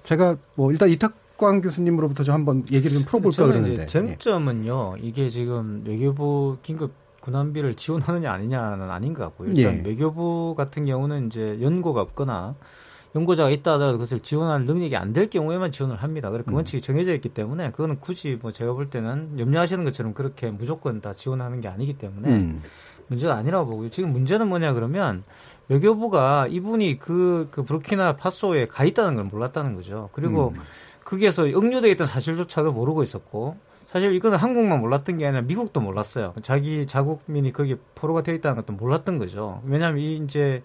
[0.03, 5.83] 제가 뭐 일단 이탁 곽 교수님으로부터 좀 한번 얘기를 좀 풀어볼까 그러는데 쟁점은요 이게 지금
[5.85, 6.91] 외교부 긴급
[7.21, 9.51] 군함비를 지원하느냐 아니냐는 아닌 것 같고요.
[9.53, 9.89] 일단 예.
[9.89, 12.55] 외교부 같은 경우는 이제 연고가 없거나
[13.15, 16.29] 연구자가 있다 하더라도 그것을 지원할 능력이 안 될 경우에만 지원을 합니다.
[16.29, 20.51] 그래 그 원칙이 정해져 있기 때문에 그거는 굳이 뭐 제가 볼 때는 염려하시는 것처럼 그렇게
[20.51, 22.61] 무조건 다 지원하는 게 아니기 때문에 음.
[23.07, 23.89] 문제가 아니라고 보고요.
[23.89, 25.23] 지금 문제는 뭐냐 그러면
[25.67, 30.09] 외교부가 이분이 그, 그 부르키나 파소에 가 있다는 걸 몰랐다는 거죠.
[30.13, 30.61] 그리고 음.
[31.03, 33.57] 거기에서 억류되어 있던 사실조차도 모르고 있었고
[33.91, 36.33] 사실 이거는 한국만 몰랐던 게 아니라 미국도 몰랐어요.
[36.43, 39.63] 자기 자국민이 거기에 포로가 되어 있다는 것도 몰랐던 거죠.
[39.65, 40.61] 왜냐하면 이 이제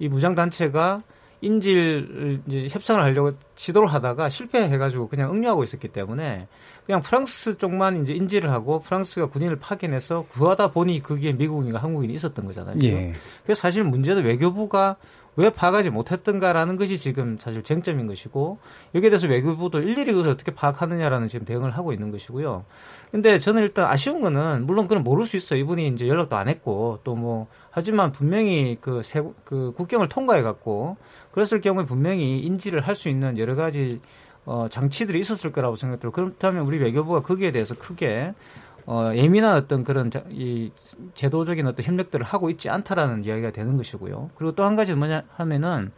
[0.00, 0.98] 이 무장 단체가
[1.44, 6.48] 인질 이제 협상을 하려고 시도를 하다가 실패해가지고 그냥 응려하고 있었기 때문에
[6.86, 12.44] 그냥 프랑스 쪽만 이제 인질을 하고 프랑스가 군인을 파견해서 구하다 보니 거기에 미국인과 한국인이 있었던
[12.44, 12.76] 거잖아요.
[12.82, 13.12] 예.
[13.44, 14.96] 그래서 사실 문제는 외교부가
[15.36, 18.58] 왜 파악하지 못했던가라는 것이 지금 사실 쟁점인 것이고
[18.94, 22.64] 여기에 대해서 외교부도 일일이 그것을 어떻게 파악하느냐라는 지금 대응을 하고 있는 것이고요.
[23.10, 25.58] 근데 저는 일단 아쉬운 거는 물론 그건 모를 수 있어요.
[25.58, 30.96] 이분이 이제 연락도 안 했고 또 뭐 하지만 분명히 그, 세, 그 국경을 통과해 갖고
[31.34, 34.00] 그랬을 경우에 분명히 인지를 할 수 있는 여러 가지
[34.46, 38.34] 어, 장치들이 있었을 거라고 생각들고 그렇다면 우리 외교부가 거기에 대해서 크게
[38.86, 40.70] 어, 예민한 어떤 그런 자, 이
[41.14, 44.30] 제도적인 어떤 협력들을 하고 있지 않다라는 이야기가 되는 것이고요.
[44.36, 45.90] 그리고 또 한 가지 뭐냐 하면은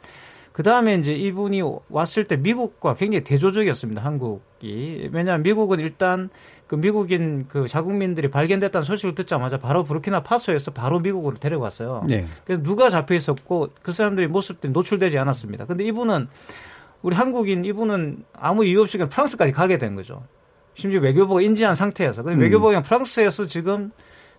[0.53, 1.61] 그 다음에 이제 이분이
[1.91, 4.03] 왔을 때 미국과 굉장히 대조적이었습니다.
[4.03, 5.11] 한국이.
[5.13, 6.31] 왜냐하면 미국은 일단
[6.67, 12.05] 그 미국인 그 자국민들이 발견됐다는 소식을 듣자마자 바로 부르키나 파소에서 바로 미국으로 데려갔어요.
[12.09, 12.27] 네.
[12.45, 15.67] 그래서 누가 잡혀 있었고 그 사람들이 모습들이 노출되지 않았습니다.
[15.67, 16.29] 근데 이분은
[17.03, 20.25] 우리 한국인 이분은 아무 이유 없이 그냥 프랑스까지 가게 된 거죠.
[20.75, 22.23] 심지어 외교부가 인지한 상태에서.
[22.23, 22.43] 근데 음.
[22.43, 23.93] 외교부가 그냥 프랑스에서 지금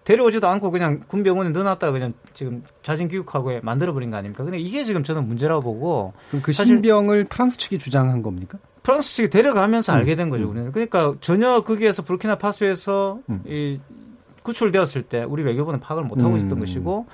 [0.04, 4.44] 데려오지도 않고 그냥 군병원에 넣어놨다가 그냥 지금 자진 귀국하고 만들어버린 거 아닙니까?
[4.44, 6.14] 근데 이게 지금 저는 문제라고 보고.
[6.30, 8.58] 그럼 그 신병을 프랑스 측이 주장한 겁니까?
[8.88, 9.98] 프랑스 측이 데려가면서 음.
[9.98, 10.72] 알게 된 거죠, 우리는.
[10.72, 13.42] 그러니까 전혀 거기에서 부르키나파소에서 음.
[13.46, 13.82] 이
[14.44, 16.38] 구출되었을 때 우리 외교부는 파악을 못 하고 음.
[16.38, 17.06] 있었던 것이고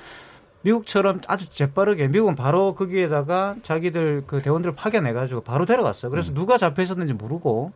[0.62, 6.12] 미국처럼 아주 재빠르게 미국은 바로 거기에다가 자기들 그 대원들을 파견해가지고 바로 데려갔어요.
[6.12, 6.36] 그래서 음.
[6.36, 7.72] 누가 잡혀 있었는지 모르고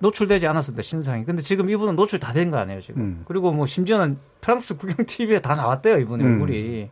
[0.00, 1.24] 노출되지 않았습니다 신상이.
[1.24, 3.02] 근데 지금 이분은 노출 다 된 거 아니에요 지금.
[3.02, 3.24] 음.
[3.28, 6.32] 그리고 뭐 심지어는 프랑스 국영 TV에 다 나왔대요 이분의 음.
[6.32, 6.90] 얼굴이.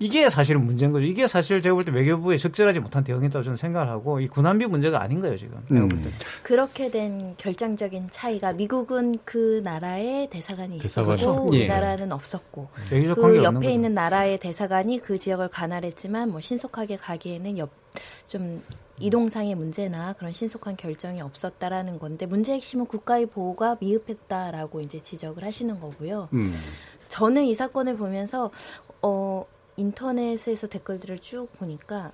[0.00, 1.04] 이게 사실은 문제인 거죠.
[1.06, 5.00] 이게 사실 제가 볼 때 외교부의 적절하지 못한 대응이라고 저는 생각을 하고 이 군함비 문제가
[5.00, 5.56] 아닌 거예요 지금.
[5.68, 6.10] 때.
[6.42, 11.50] 그렇게 된 결정적인 차이가 미국은 그 나라의 대사관이 대사관이 있었고.
[11.54, 11.58] 예.
[11.60, 12.68] 우리나라는 없었고
[13.14, 13.72] 그 옆에.
[13.72, 18.62] 있는 나라의 대사관이 그 지역을 관할했지만 뭐 신속하게 가기에는 옆좀
[18.98, 25.78] 이동상의 문제나 그런 신속한 결정이 없었다라는 건데 문제 핵심은 국가의 보호가 미흡했다라고 이제 지적을 하시는
[25.80, 26.28] 거고요.
[26.32, 26.52] 음.
[27.08, 28.50] 저는 이 사건을 보면서
[29.02, 29.44] 어
[29.76, 32.12] 인터넷에서 댓글들을 쭉 보니까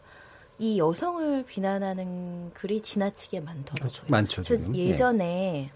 [0.59, 4.03] 이 여성을 비난하는 글이 지나치게 많더라고요.
[4.09, 4.77] 많죠, 지금.
[4.77, 5.71] 예전에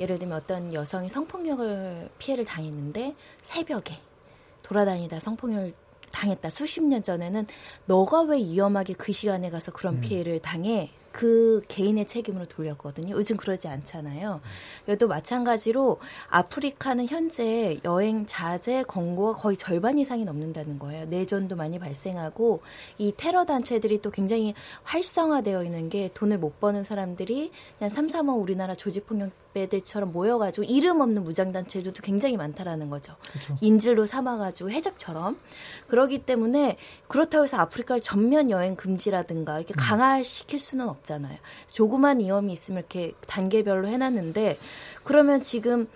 [0.00, 3.98] 예 를 들면 어떤 여성이 성폭력을 피해를 당했는데 새벽에
[4.62, 5.72] 돌아다니다 성폭력을
[6.10, 6.50] 당했다.
[6.50, 7.46] 수십 년 전에는
[7.86, 10.90] 너가 왜 위험하게 그 시간에 가서 그런 피해를 당해?
[11.12, 13.14] 그 개인의 책임으로 돌렸거든요.
[13.14, 14.40] 요즘 그러지 않잖아요.
[14.88, 15.98] 여도 마찬가지로
[16.28, 21.06] 아프리카는 현재 여행 자제 권고가 거의 절반 이상이 넘는다는 거예요.
[21.06, 22.60] 내전도 많이 발생하고
[22.98, 24.54] 이 테러 단체들이 또 굉장히
[24.84, 31.00] 활성화되어 있는 게 돈을 못 버는 사람들이 그냥 삼삼오 우리나라 조직 폭력 배들처럼 모여가지고 이름
[31.00, 33.16] 없는 무장단체들도 굉장히 많다라는 거죠.
[33.60, 35.38] 인질로 삼아가지고 해적처럼
[35.86, 36.76] 그러기 때문에
[37.08, 41.38] 그렇다고 해서 아프리카를 전면 여행 금지라든가 이렇게 강화시킬 수는 없잖아요.
[41.66, 44.58] 조그만 위험이 있으면 이렇게 단계별로 해놨는데
[45.02, 45.88] 그러면 지금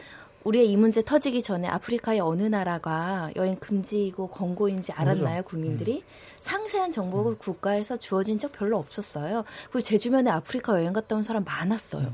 [0.44, 6.02] 우리의 이 문제 터지기 전에 아프리카의 어느 나라가 여행 금지이고 권고인지 알았나요, 국민들이?
[6.40, 9.44] 상세한 정보가 국가에서 주어진 적 별로 없었어요.
[9.70, 12.12] 그리고 제 주변에 아프리카 여행 갔다 온 사람 많았어요.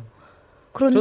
[0.79, 1.01] 그런데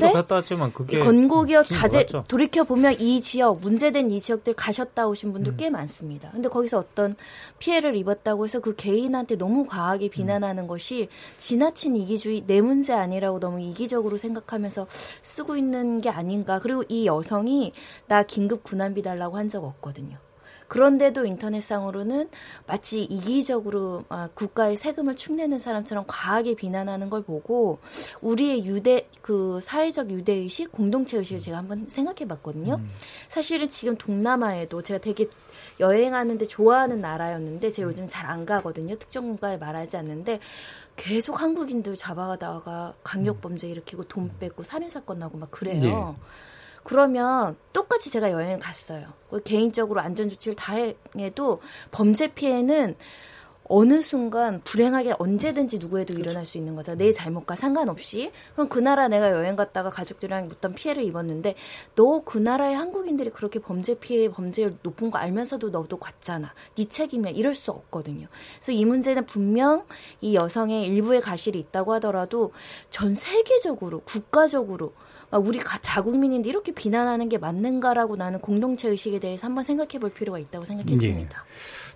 [1.64, 1.98] 진짜 자제.
[2.28, 5.58] 돌이켜 보면 이 지역 문제된 이 지역들 가셨다 오신 분들 음.
[5.58, 6.30] 꽤 많습니다.
[6.32, 7.16] 근데 거기서 어떤
[7.60, 10.68] 피해를 입었다고 해서 그 개인한테 너무 과하게 비난하는 음.
[10.68, 14.88] 것이 지나친 이기주의 내 문제 아니라고 너무 이기적으로 생각하면서
[15.22, 16.60] 쓰고 있는 게 아닌가.
[16.60, 17.72] 그리고 이 여성이
[18.08, 20.18] 나 긴급 군함비 달라고 한 적 없거든요.
[20.68, 22.30] 그런데도 인터넷상으로는
[22.66, 27.80] 마치 이기적으로 아, 국가의 세금을 축내는 사람처럼 과하게 비난하는 걸 보고
[28.22, 32.80] 우리의 유대 그 사회적 유대 의식, 공동체 의식을 제가 한번 생각해 봤거든요.
[33.30, 35.28] 사실은 지금 동남아에도 제가 되게
[35.80, 38.98] 여행하는데 좋아하는 나라였는데 제가 요즘 잘 안 가거든요.
[38.98, 40.40] 특정 국가를 말하지 않는데
[40.98, 46.18] 계속 한국인들 잡아가다가 강력 범죄 일으키고 돈 뺏고 살인 사건 나고 막 그래요.
[46.88, 49.08] 그러면 똑같이 제가 여행을 갔어요.
[49.30, 50.74] 그 개인적으로 안전 조치를 다
[51.18, 51.60] 해도
[51.92, 52.96] 범죄 피해는
[53.70, 56.96] 어느 순간 불행하게 언제든지 누구에도 일어날 수 있는 거죠.
[56.96, 58.32] 내 잘못과 상관없이.
[58.54, 61.56] 그럼 그 나라 내가 여행 갔다가 가족들이랑 어떤 피해를 입었는데
[61.96, 66.54] 너 그 나라의 한국인들이 그렇게 범죄 피해 범죄율 높은 거 알면서도 너도 갔잖아.
[66.78, 67.32] 네 책임이야.
[67.32, 68.28] 이럴 수 없거든요.
[68.56, 69.86] 그래서 이 문제는 분명
[70.22, 72.54] 이 여성의 일부의 가실이 있다고 하더라도
[72.90, 74.94] 전 세계적으로 국가적으로
[75.30, 80.10] 막 우리 가- 자국민인데 이렇게 비난하는 게 맞는가라고 나는 공동체 의식에 대해서 한번 생각해 볼
[80.10, 81.44] 필요가 있다고 생각했습니다.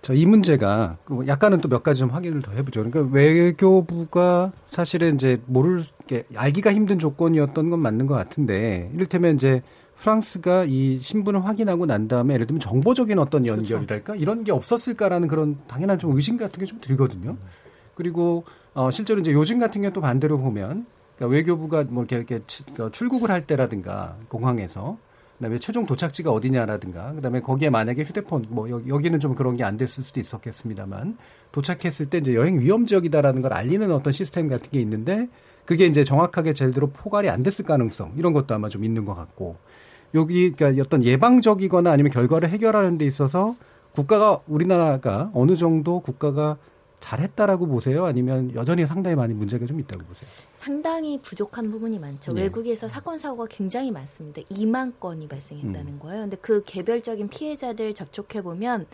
[0.01, 2.83] 자, 이 문제가 그 약간은 또 몇 가지 좀 확인을 더 해보죠.
[2.83, 9.61] 그러니까 외교부가 사실은 이제 모를 게 알기가 힘든 조건이었던 건 맞는 것 같은데 이를테면 이제
[9.95, 15.57] 프랑스가 이 신분을 확인하고 난 다음에 예를 들면 정보적인 어떤 연결이랄까 이런 게 없었을까라는 그런
[15.67, 17.37] 당연한 좀 의심 같은 게 좀 들거든요.
[17.95, 20.85] 그리고 어, 실제로 이제 요즘 같은 경우 또 반대로 보면
[21.21, 22.43] 그러니까 외교부가 뭐 이렇게, 이렇게
[22.73, 24.97] 그 출국을 할 때라든가 공항에서
[25.37, 30.03] 그다음에 최종 도착지가 어디냐라든가 그다음에 거기에 만약에 휴대폰 뭐 여기는 좀 그런 게 안 됐을
[30.03, 31.17] 수도 있었겠습니다만
[31.51, 35.29] 도착했을 때 이제 여행 위험 지역이다라는 걸 알리는 어떤 시스템 같은 게 있는데
[35.65, 39.57] 그게 이제 정확하게 들어 포괄이 안 됐을 가능성 이런 것도 아마 좀 있는 것 같고
[40.15, 43.55] 여기 그러니까 어떤 예방적이거나 아니면 결과를 해결하는 데 있어서
[43.93, 46.57] 국가가 우리나라가 어느 정도 국가가
[47.01, 48.05] 잘했다라고 보세요?
[48.05, 50.29] 아니면 여전히 상당히 많이 문제가 좀 있다고 보세요?
[50.55, 52.33] 상당히 부족한 부분이 많죠.
[52.33, 52.43] 네.
[52.43, 54.41] 외국에서 사건 사고가 굉장히 많습니다.
[54.43, 55.99] 2만 건이 발생했다는 음.
[55.99, 56.21] 거예요.
[56.21, 58.85] 근데 그 개별적인 피해자들 접촉해 보면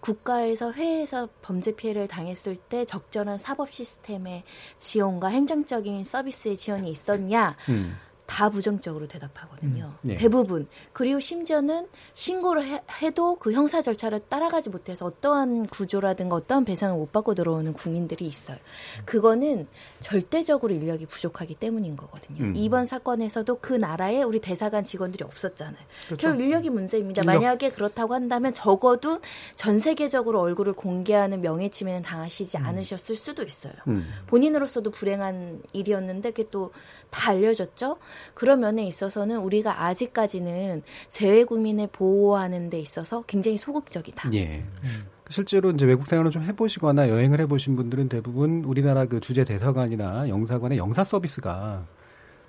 [0.00, 4.42] 국가에서 해외에서 범죄 피해를 당했을 때 적절한 사법 시스템의
[4.78, 7.56] 지원과 행정적인 서비스의 지원이 있었냐?
[7.68, 7.96] 음.
[8.26, 9.84] 다 부정적으로 대답하거든요.
[9.84, 10.14] 음, 네.
[10.14, 10.66] 대부분.
[10.92, 17.34] 그리고 심지어는 신고를 해, 도그 형사 절차를 따라가지 못해서 어떠한 구조라든가 어떠한 배상을 못 받고
[17.34, 18.56] 들어오는 국민들이 있어요.
[19.04, 19.66] 그거는
[20.00, 22.44] 절대적으로 인력이 부족하기 때문인 거거든요.
[22.44, 22.52] 음.
[22.56, 25.84] 이번 사건에서도 그 나라에 우리 대사관 직원들이 없었잖아요.
[26.06, 26.28] 그렇죠.
[26.28, 27.22] 결국 인력이 문제입니다.
[27.22, 27.34] 인력.
[27.34, 29.20] 만약에 그렇다고 한다면 적어도
[29.56, 32.64] 전 세계적으로 얼굴을 공개하는 명예침해는 당하시지 음.
[32.64, 33.74] 않으셨을 수도 있어요.
[33.88, 34.08] 음.
[34.28, 36.72] 본인으로서도 불행한 일이었는데 그게 또
[37.12, 37.98] 다 알려졌죠.
[38.34, 44.30] 그런 면에 있어서는 우리가 아직까지는 재외 국민을 보호하는 데 있어서 굉장히 소극적이다.
[44.34, 44.64] 예.
[44.82, 45.06] 음.
[45.30, 50.78] 실제로 이제 외국 생활을 좀 해보시거나 여행을 해보신 분들은 대부분 우리나라 그 주재 대사관이나 영사관의
[50.78, 51.86] 영사 서비스가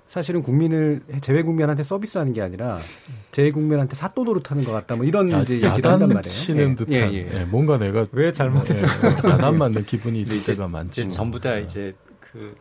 [0.08, 2.78] 사실은 국민을 재외 국민한테 서비스하는 게 아니라
[3.32, 4.96] 재외 국민한테 사또 노릇하는 것 같다.
[4.96, 6.22] 뭐 이런 야, 이제 얘기를 한단 말이에요.
[6.22, 6.74] 치는 예.
[6.76, 7.40] 듯한 예, 예.
[7.40, 9.08] 예, 뭔가 내가 왜 잘못했어?
[9.08, 11.08] 예, 야단 맞는 기분이 들 때가 많죠.
[11.08, 12.54] 전부 다 이제 그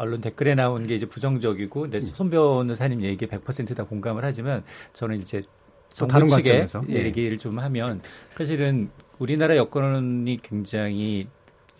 [0.00, 5.42] 언론 댓글에 나온 게 이제 부정적이고 근데 손 변호사님 얘기에 100%다 공감을 하지만 저는 이제
[5.90, 7.04] 정부 측의 예.
[7.04, 8.00] 얘기를 좀 하면
[8.34, 8.88] 사실은
[9.18, 11.28] 우리나라 여건이 굉장히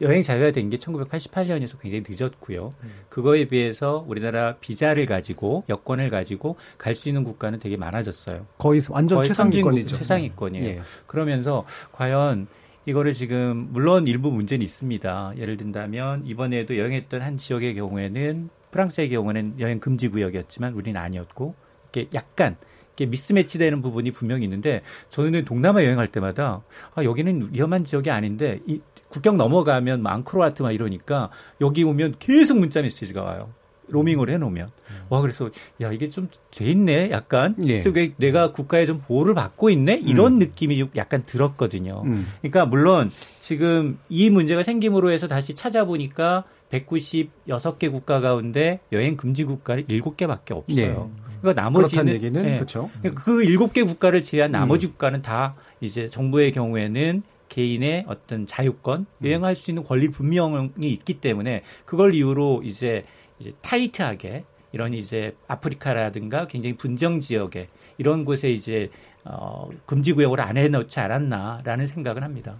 [0.02, 2.74] 여행 자유화된 게 1988년에서 굉장히 늦었고요.
[2.82, 2.90] 음.
[3.08, 8.46] 그거에 비해서 우리나라 비자를 가지고 여권을 가지고 갈 수 있는 국가는 되게 많아졌어요.
[8.58, 9.96] 거의 완전 거의 최상위권이죠.
[9.96, 10.68] 최상위권이에요.
[10.68, 10.80] 예.
[11.06, 12.48] 그러면서 과연
[12.86, 15.34] 이거를 지금 물론 일부 문제는 있습니다.
[15.36, 21.54] 예를 든다면 이번에도 여행했던 한 지역의 경우에는 프랑스의 경우는 여행 금지 구역이었지만 우리는 아니었고
[21.90, 22.56] 이게 약간
[22.94, 26.62] 이게 미스매치되는 부분이 분명히 있는데 저는 동남아 여행할 때마다
[26.94, 32.80] 아 여기는 위험한 지역이 아닌데 이 국경 넘어가면 앙크로아트 막 이러니까 여기 오면 계속 문자
[32.80, 33.52] 메시지가 와요.
[33.90, 34.96] 로밍을 해놓으면 음.
[35.08, 37.80] 와 그래서 야 이게 좀 돼 있네 약간 예.
[38.16, 40.38] 내가 국가에 좀 보호를 받고 있네 이런 음.
[40.38, 42.02] 느낌이 약간 들었거든요.
[42.04, 42.26] 음.
[42.40, 43.10] 그러니까 물론
[43.40, 51.10] 지금 이 문제가 생김으로 해서 다시 찾아보니까 196개 국가 가운데 여행 금지 국가를 7개밖에 없어요.
[51.16, 51.30] 예.
[51.40, 52.54] 그러니까 나머지는 얘기는 예.
[52.54, 52.90] 그렇죠.
[53.14, 54.90] 그 7개 국가를 제외한 나머지 음.
[54.90, 59.26] 국가는 다 이제 정부의 경우에는 개인의 어떤 자유권, 음.
[59.26, 63.04] 여행할 수 있는 권리 분명이 있기 때문에 그걸 이유로 이제
[63.40, 67.68] 이제 타이트하게 이런 이제 아프리카라든가 굉장히 분정 지역에
[67.98, 68.90] 이런 곳에 이제
[69.24, 72.56] 어, 금지 구역을 안 해놓지 않았나라는 생각을 합니다.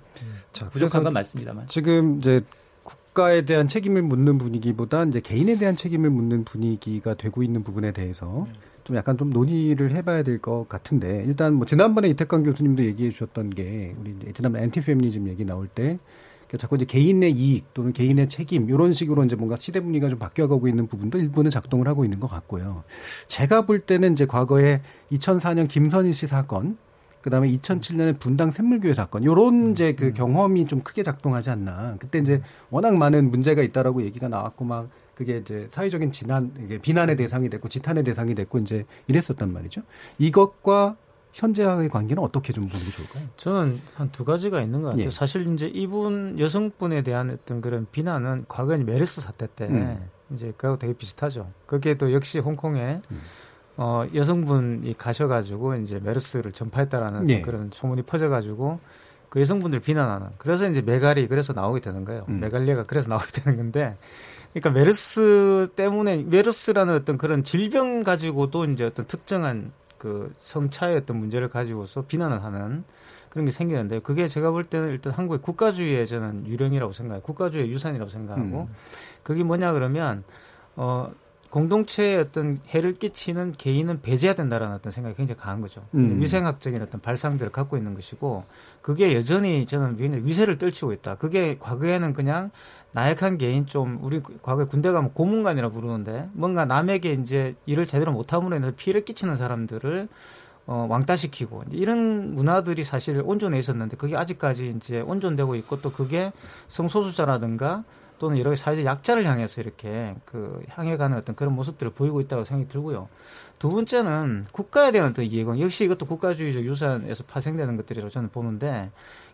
[0.53, 1.69] 자, 부족한 건 맞습니다만.
[1.69, 2.43] 지금 이제
[2.83, 8.47] 국가에 대한 책임을 묻는 분위기보다 이제 개인에 대한 책임을 묻는 분위기가 되고 있는 부분에 대해서
[8.85, 13.51] 좀 약간 좀 논의를 해봐야 될 것 같은데 일단 뭐 지난번에 이태광 교수님도 얘기해 주셨던
[13.51, 15.99] 게 우리 지난번 엔티 페미니즘 얘기 나올 때
[16.51, 20.19] 그러니까 자꾸 이제 개인의 이익 또는 개인의 책임 이런 식으로 이제 뭔가 시대 분위기가 좀
[20.19, 22.83] 바뀌어가고 있는 부분도 일부는 작동을 하고 있는 것 같고요.
[23.29, 24.83] 제가 볼 때는 이제 과거에
[25.13, 26.77] 2004년 김선희 씨 사건
[27.23, 30.13] 그다음에 2007년에 분당 샘물교회 사건 요런 음, 이제 그 음.
[30.15, 31.97] 경험이 좀 크게 작동하지 않나.
[32.01, 37.17] 그때 이제 워낙 많은 문제가 있다라고 얘기가 나왔고 막 그게 이제 사회적인 진한 이게 비난의
[37.17, 39.83] 대상이 됐고 지탄의 대상이 됐고 이제 이랬었단 말이죠.
[40.19, 40.97] 이것과
[41.33, 43.29] 현재와의 관계는 어떻게 좀 보는 게 좋을까요?
[43.37, 45.07] 저는 한 두 가지가 있는 것 같아요.
[45.07, 45.11] 예.
[45.11, 50.09] 사실 이제 이분 여성분에 대한 어떤 그런 비난은 과거에 메르스 사태 때 음.
[50.33, 51.51] 이제 그하고 되게 비슷하죠.
[51.67, 53.21] 그게 또 역시 홍콩에 음.
[53.77, 57.41] 어, 여성분이 가셔가지고 이제 메르스를 전파했다라는 예.
[57.41, 58.79] 그런 소문이 퍼져가지고
[59.29, 62.27] 그 여성분들 비난하는 그래서 이제 메갈이 그래서 나오게 되는 거예요.
[62.29, 62.41] 음.
[62.41, 63.97] 메갈리아가 그래서 나오게 되는 건데
[64.53, 69.71] 그러니까 메르스 때문에 메르스라는 어떤 그런 질병 가지고도 이제 어떤 특정한
[70.01, 72.85] 그 성차의 어떤 문제를 가지고서 비난을 하는
[73.29, 77.23] 그런 게 생기는데 그게 제가 볼 때는 일단 한국의 국가주의의 저는 유령이라고 생각해요.
[77.23, 78.75] 국가주의 유산이라고 생각하고 음.
[79.23, 80.25] 그게 뭐냐 그러면
[80.75, 81.13] 어
[81.51, 85.83] 공동체에 어떤 해를 끼치는 개인은 배제해야 된다라는 어떤 생각이 굉장히 강한 거죠.
[85.95, 86.19] 음.
[86.23, 88.45] 위생학적인 어떤 발상들을 갖고 있는 것이고
[88.81, 91.17] 그게 여전히 저는 위세를 떨치고 있다.
[91.17, 92.51] 그게 과거에는 그냥
[92.93, 98.57] 나약한 개인 좀 우리 과거에 군대 가면 고문관이라 부르는데 뭔가 남에게 이제 일을 제대로 못함으로
[98.57, 100.09] 인해서 피해를 끼치는 사람들을
[100.67, 106.33] 어, 왕따시키고 이런 문화들이 사실 온전해 있었는데 그게 아직까지 이제 온전되고 있고 또 그게
[106.69, 107.85] 성소수자라든가
[108.21, 112.71] 또는 여러 사회적 약자를 향해서 이렇게 그 향해 가는 어떤 그런 모습들을 보이고 있다고 생각이
[112.71, 113.09] 들고요.
[113.59, 118.91] 두 번째는 국가에 대한 어떤 이해관 역시 이것도 국가주의적 유산에서 파생되는 것들이라고 저는 보는데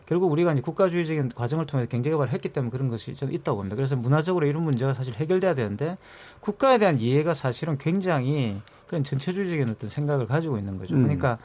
[0.07, 3.75] 결국 우리가 이제 국가주의적인 과정을 통해서 경제 개발을 했기 때문에 그런 것이 저는 있다고 봅니다.
[3.75, 5.97] 그래서 문화적으로 이런 문제가 사실 해결돼야 되는데
[6.39, 10.95] 국가에 대한 이해가 사실은 굉장히 그런 전체주의적인 어떤 생각을 가지고 있는 거죠.
[10.95, 11.03] 음.
[11.03, 11.37] 그러니까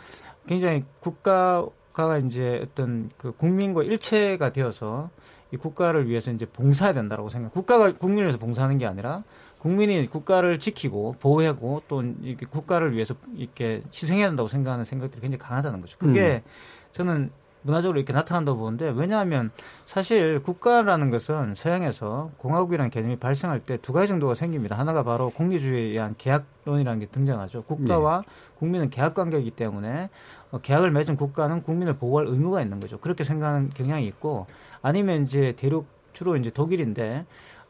[0.47, 5.11] 굉장히 국가가 이제 어떤 그 국민과 일체가 되어서
[5.51, 7.53] 이 국가를 위해서 이제 봉사해야 된다라고 생각.
[7.53, 9.25] 국가가 국민을 위해서 봉사하는 게 아니라
[9.59, 12.03] 국민이 국가를 지키고 보호하고 또
[12.51, 15.99] 국가를 위해서 이렇게 희생해야 된다고 생각하는 생각들이 굉장히 강하다는 거죠.
[15.99, 16.51] 그게 음.
[16.93, 17.31] 저는
[17.63, 19.51] 문화적으로 이렇게 나타난다고 보는데 왜냐하면
[19.87, 24.79] 사실 국가라는 것은 서양에서 공화국이라는 개념이 발생할 때 두 가지 정도가 생깁니다.
[24.79, 27.63] 하나가 바로 공리주의에 의한 계약론이라는 게 등장하죠.
[27.65, 28.27] 국가와 네.
[28.59, 30.11] 국민은 계약 관계이기 때문에
[30.51, 32.99] 어, 계약을 맺은 국가는 국민을 보호할 의무가 있는 거죠.
[32.99, 34.47] 그렇게 생각하는 경향이 있고
[34.83, 37.25] 아니면 이제 대륙 주로 이제 독일인데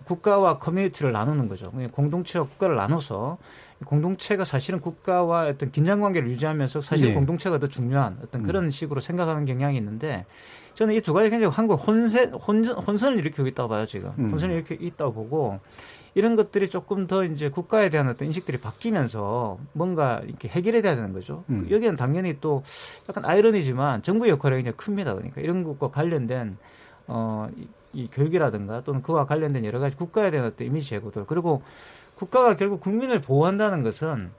[0.04, 1.70] 국가와 커뮤니티를 나누는 거죠.
[1.92, 3.38] 공동체와 국가를 나눠서
[3.84, 7.14] 공동체가 사실은 국가와 어떤 긴장 관계를 유지하면서 사실 네.
[7.14, 8.46] 공동체가 더 중요한 어떤 음.
[8.46, 8.70] 그런 음.
[8.70, 10.26] 식으로 생각하는 경향이 있는데
[10.74, 14.12] 저는 이 두 가지 굉장히 한국 혼세, 혼전, 혼선을 일으키고 있다고 봐요, 지금.
[14.18, 14.30] 음.
[14.30, 15.60] 혼선을 일으키고 있다고 보고
[16.14, 21.12] 이런 것들이 조금 더 이제 국가에 대한 어떤 인식들이 바뀌면서 뭔가 이렇게 해결이 돼야 되는
[21.12, 21.44] 거죠.
[21.50, 21.66] 음.
[21.70, 22.62] 여기는 당연히 또
[23.08, 25.14] 약간 아이러니지만 정부 역할이 굉장히 큽니다.
[25.14, 26.58] 그러니까 이런 것과 관련된
[27.06, 31.62] 어, 이, 이 교육이라든가 또는 그와 관련된 여러 가지 국가에 대한 어떤 이미지 제고들 그리고
[32.22, 34.30] 국가가 결국 국민을 보호한다는 것은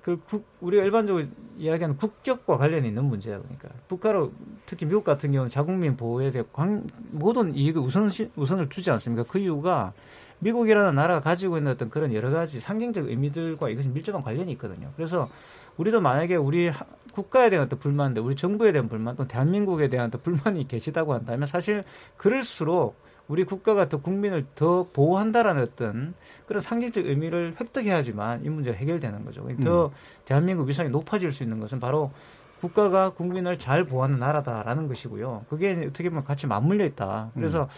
[0.00, 1.26] 그 국, 우리가 일반적으로
[1.58, 4.32] 이야기하는 국격과 관련이 있는 문제야 그러니까 국가로
[4.64, 9.24] 특히 미국 같은 경우는 자국민 보호에 대해 관, 모든 이익을 우선 우선을 두지 않습니까?
[9.28, 9.92] 그 이유가
[10.38, 14.90] 미국이라는 나라가 가지고 있는 어떤 그런 여러 가지 상징적 의미들과 이것이 밀접한 관련이 있거든요.
[14.96, 15.28] 그래서
[15.76, 16.70] 우리도 만약에 우리
[17.12, 21.46] 국가에 대한 어떤 불만인데 우리 정부에 대한 불만 또 대한민국에 대한 어떤 불만이 계시다고 한다면
[21.46, 21.84] 사실
[22.16, 22.96] 그럴수록
[23.28, 26.14] 우리 국가가 더 국민을 더 보호한다라는 어떤
[26.46, 29.46] 그런 상징적 의미를 획득해야지만 이 문제가 해결되는 거죠.
[29.62, 29.90] 더 음.
[30.24, 32.12] 대한민국 위상이 높아질 수 있는 것은 바로
[32.60, 35.44] 국가가 국민을 잘 보호하는 나라다라는 것이고요.
[35.48, 37.30] 그게 어떻게 보면 같이 맞물려 있다.
[37.34, 37.68] 그래서 음.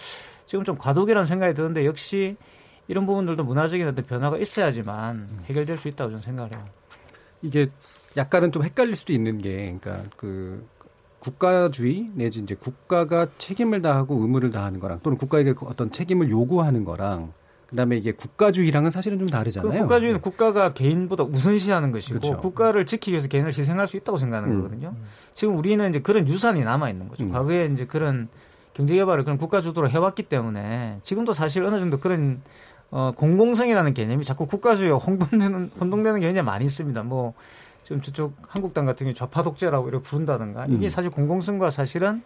[0.46, 2.36] 지금 좀 과도기라는 생각이 드는데 역시
[2.86, 5.38] 이런 부분들도 문화적인 어떤 변화가 있어야지만 음.
[5.44, 6.64] 해결될 수 있다고 저는 생각을 해요.
[7.42, 7.68] 이게
[8.16, 10.66] 약간은 좀 헷갈릴 수도 있는 게, 그러니까 그
[11.20, 17.32] 국가주의 내지 이제 국가가 책임을 다하고 의무를 다하는 거랑 또는 국가에게 어떤 책임을 요구하는 거랑
[17.68, 19.70] 그다음에 이게 국가주의랑은 사실은 좀 다르잖아요.
[19.70, 20.22] 그 국가주의는 네.
[20.22, 22.36] 국가가 개인보다 우선시하는 것이고 그렇죠.
[22.38, 24.62] 국가를 지키기 위해서 개인을 희생할 수 있다고 생각하는 음.
[24.62, 24.94] 거거든요.
[25.34, 27.24] 지금 우리는 이제 그런 유산이 남아 있는 거죠.
[27.24, 27.32] 음.
[27.32, 28.28] 과거에 이제 그런
[28.72, 32.40] 경제 개발을 그런 국가 주도로 해왔기 때문에 지금도 사실 어느 정도 그런
[32.90, 37.02] 어, 공공성이라는 개념이 자꾸 국가주의와 혼동되는 혼동되는 개념이 많이 있습니다.
[37.02, 37.34] 뭐
[37.88, 40.88] 지금 저쪽 한국당 같은 경우 좌파 독재라고 이렇게 부른다든가 이게 음.
[40.90, 42.20] 사실 공공성과 사실은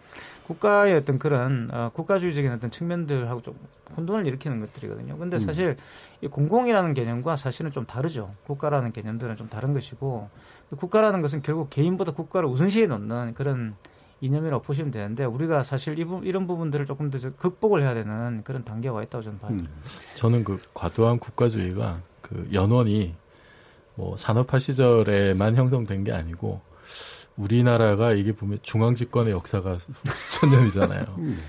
[0.45, 3.55] 국가의 어떤 그런 어, 국가주의적인 어떤 측면들하고 좀
[3.95, 5.17] 혼돈을 일으키는 것들이거든요.
[5.17, 5.39] 근데 음.
[5.39, 5.77] 사실
[6.19, 8.31] 이 공공이라는 개념과 사실은 좀 다르죠.
[8.45, 10.27] 국가라는 개념들은 좀 다른 것이고
[10.75, 13.75] 국가라는 것은 결국 개인보다 국가를 우선시해 놓는 그런
[14.19, 18.65] 이념이라고 보시면 되는데 우리가 사실 이 부, 이런 부분들을 조금 더 극복을 해야 되는 그런
[18.65, 19.51] 단계가 있다고 저는 봐요.
[19.53, 19.65] 음.
[20.15, 23.15] 저는 그 과도한 국가주의가 그 연원이
[23.95, 26.61] 뭐 산업화 시절에만 형성된 게 아니고
[27.37, 29.77] 우리나라가 이게 보면 중앙 집권의 역사가
[30.13, 31.03] 수천 년이잖아요.
[31.17, 31.41] 음.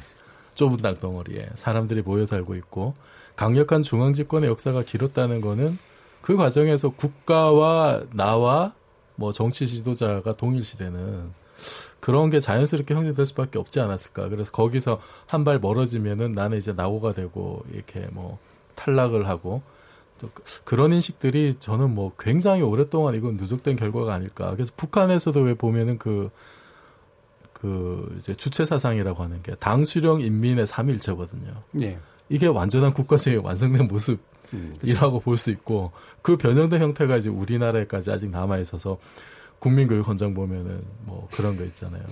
[0.54, 2.94] 좁은 땅덩어리에 사람들이 모여 살고 있고
[3.36, 5.78] 강력한 중앙 집권의 역사가 길었다는 거는
[6.22, 8.72] 그 과정에서 국가와 나와
[9.16, 11.32] 뭐 정치 지도자가 동일시되는
[12.00, 14.28] 그런 게 자연스럽게 형성될 수밖에 없지 않았을까.
[14.28, 18.38] 그래서 거기서 한 발 멀어지면은 나는 이제 낙오가 되고 이렇게 뭐
[18.74, 19.73] 탈락을 하고 또
[20.32, 24.52] 그, 그런 인식들이 저는 뭐 굉장히 오랫동안 이건 누적된 결과가 아닐까.
[24.52, 26.30] 그래서 북한에서도 왜 보면은 그,
[27.52, 31.62] 그 이제 주체 사상이라고 하는 게 당 수령 인민의 삼일체거든요.
[31.72, 31.98] 네.
[32.28, 34.20] 이게 완전한 국가주의 완성된 모습
[34.82, 38.98] 이라고 음, 볼수 있고 그 변형된 형태가 이제 우리나라에까지 아직 남아 있어서
[39.58, 42.02] 국민교육 헌장 보면은 뭐 그런 거 있잖아요.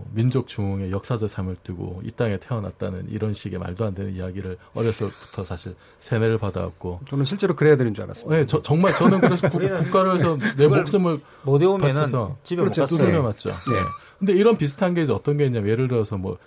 [0.00, 4.56] 어, 민족 중흥의 역사적 삶을 두고 이 땅에 태어났다는 이런 식의 말도 안 되는 이야기를
[4.74, 8.30] 어려서부터 사실 세뇌를 받아왔고 저는 실제로 그래야 되는 줄 알았어요.
[8.30, 12.06] 네, 저, 정말 저는 그래서 국, 가를 위해서 내 목숨을 못 외우면은
[12.44, 13.50] 집에 그렇죠, 두들겨 맞죠.
[13.50, 13.74] 네.
[13.74, 13.80] 네.
[14.18, 16.38] 근데 이런 비슷한 게 이제 어떤 게 있냐면 예를 들어서 뭐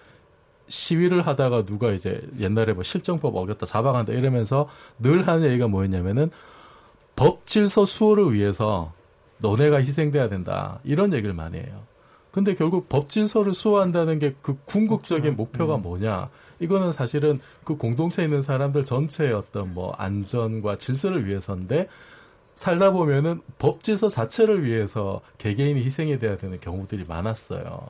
[0.68, 4.68] 시위를 하다가 누가 이제 옛날에 뭐 실정법 어겼다 사방한다 이러면서
[5.00, 6.32] 늘 하는 얘기가 뭐였냐면은
[7.16, 8.94] 법 질서 수호를 위해서
[9.40, 11.84] 너네가 희생돼야 된다 이런 얘기를 많이 해요.
[12.34, 15.38] 근데 결국 법 질서를 수호한다는 게 그 궁극적인 그렇죠.
[15.38, 15.84] 목표가 음.
[15.84, 16.30] 뭐냐?
[16.60, 21.88] 이거는 사실은 그 공동체에 있는 사람들 전체의 어떤 뭐 안전과 질서를 위해서인데
[22.56, 27.88] 살다 보면은 법 질서 자체를 위해서 개개인이 희생이 돼야 되는 경우들이 많았어요.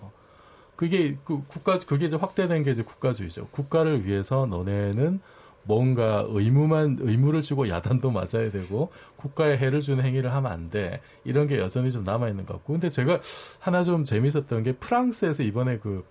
[0.75, 3.47] 그게 그 국가 그게 이제 확대된 게 이제 국가주의죠.
[3.51, 5.21] 국가를 위해서 너네는
[5.63, 8.89] 뭔가 의무만 의무를 주고 야단도 맞아야 되고
[9.23, 10.99] 국가에 해를 주는 행위를 하면 안 돼.
[11.23, 12.73] 이런 게 여전히 좀 남아 있는 것 같고.
[12.73, 13.21] 근데 제가
[13.59, 16.03] 하나 좀 재밌었던 게 프랑스에서 이번에 그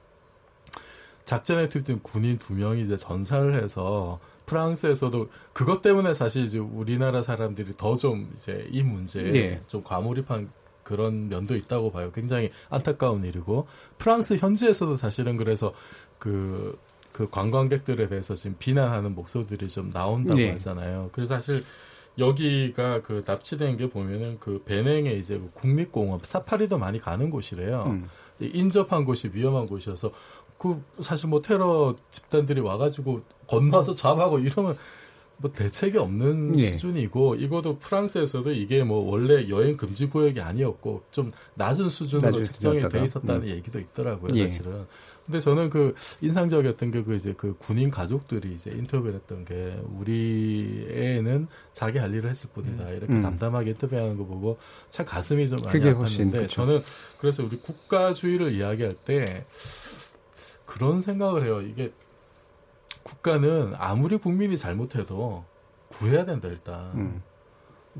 [1.26, 7.72] 작전에 투입된 군인 두 명이 이제 전사를 해서 프랑스에서도 그것 때문에 사실 이제 우리나라 사람들이
[7.76, 9.60] 더 좀 이제 이 문제에 네.
[9.66, 10.50] 좀 과몰입한
[10.82, 12.10] 그런 면도 있다고 봐요.
[12.12, 13.66] 굉장히 안타까운 일이고
[13.98, 15.74] 프랑스 현지에서도 사실은 그래서
[16.18, 20.50] 그그 관광객들에 대해서 지금 비난하는 목소리들이 좀 나온다고 네.
[20.52, 21.10] 하잖아요.
[21.12, 21.58] 그래서 사실
[22.18, 27.84] 여기가 그 납치된 게 보면은 그 베냉에 이제 그 국립공원 사파리도 많이 가는 곳이래요.
[27.86, 28.08] 음.
[28.40, 30.12] 인접한 곳이 위험한 곳이어서
[30.58, 34.76] 그 사실 뭐 테러 집단들이 와가지고 건너서 잡아고 이러면
[35.38, 36.72] 뭐 대책이 없는 네.
[36.72, 43.04] 수준이고 이것도 프랑스에서도 이게 뭐 원래 여행 금지 구역이 아니었고 좀 낮은 수준으로 측정이 돼
[43.04, 43.48] 있었다는 음.
[43.48, 44.46] 얘기도 있더라고요, 예.
[44.46, 44.86] 사실은.
[45.26, 50.86] 근데 저는 그 인상적이었던 게 그 이제 그 군인 가족들이 이제 인터뷰를 했던 게 우리
[50.90, 52.84] 애는 자기 할 일을 했을 뿐이다.
[52.84, 52.96] 음.
[52.96, 53.22] 이렇게 음.
[53.22, 54.58] 담담하게 인터뷰하는 거 보고
[54.90, 56.82] 참 가슴이 좀 많이 아팠는데 저는
[57.18, 59.46] 그래서 우리 국가주의를 이야기할 때
[60.66, 61.60] 그런 생각을 해요.
[61.60, 61.92] 이게
[63.02, 65.44] 국가는 아무리 국민이 잘못해도
[65.88, 66.92] 구해야 된다 일단.
[66.94, 67.22] 음.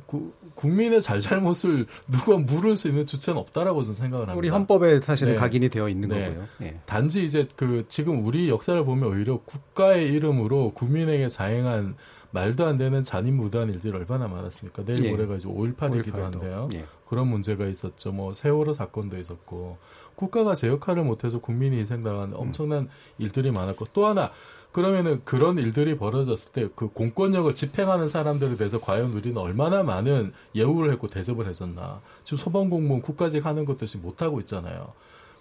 [0.07, 4.39] 구, 국민의 잘잘못을 누가 물을 수 있는 주체는 없다라고 저는 생각을 합니다.
[4.39, 5.39] 우리 헌법에 사실은 네.
[5.39, 6.29] 각인이 되어 있는 네.
[6.29, 6.49] 거고요.
[6.59, 6.81] 네.
[6.87, 11.97] 단지 이제 그 지금 우리 역사를 보면 오히려 국가의 이름으로 국민에게 자행한
[12.31, 14.85] 말도 안 되는 잔인 무도한 일들이 얼마나 많았습니까?
[14.85, 15.11] 내일 예.
[15.11, 16.23] 모레가 이제 5.18이기도 5.18도.
[16.23, 16.69] 한데요.
[16.75, 16.85] 예.
[17.07, 18.11] 그런 문제가 있었죠.
[18.13, 19.77] 뭐 세월호 사건도 있었고
[20.17, 22.89] 국가가 제 역할을 못해서 국민이 희생당한 엄청난 음.
[23.19, 24.31] 일들이 많았고 또 하나
[24.73, 30.91] 그러면은 그런 일들이 벌어졌을 때 그 공권력을 집행하는 사람들에 대해서 과연 우리는 얼마나 많은 예우를
[30.93, 32.01] 했고 대접을 해줬나.
[32.25, 34.93] 지금 소방공무원 국가직 하는 것도 지금 못하고 있잖아요.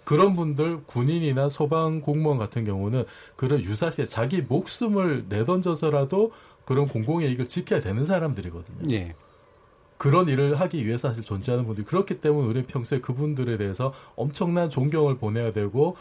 [0.04, 3.04] 그런 분들 군인이나 소방 공무원 같은 경우는
[3.36, 6.32] 그런 유사시에 자기 목숨을 내던져서라도
[6.64, 8.92] 그런 공공의 이익을 지켜야 되는 사람들이거든요.
[8.94, 9.14] 예.
[9.96, 15.18] 그런 일을 하기 위해서 사실 존재하는 분들이 그렇기 때문에 우리 평소에 그분들에 대해서 엄청난 존경을
[15.18, 15.96] 보내야 되고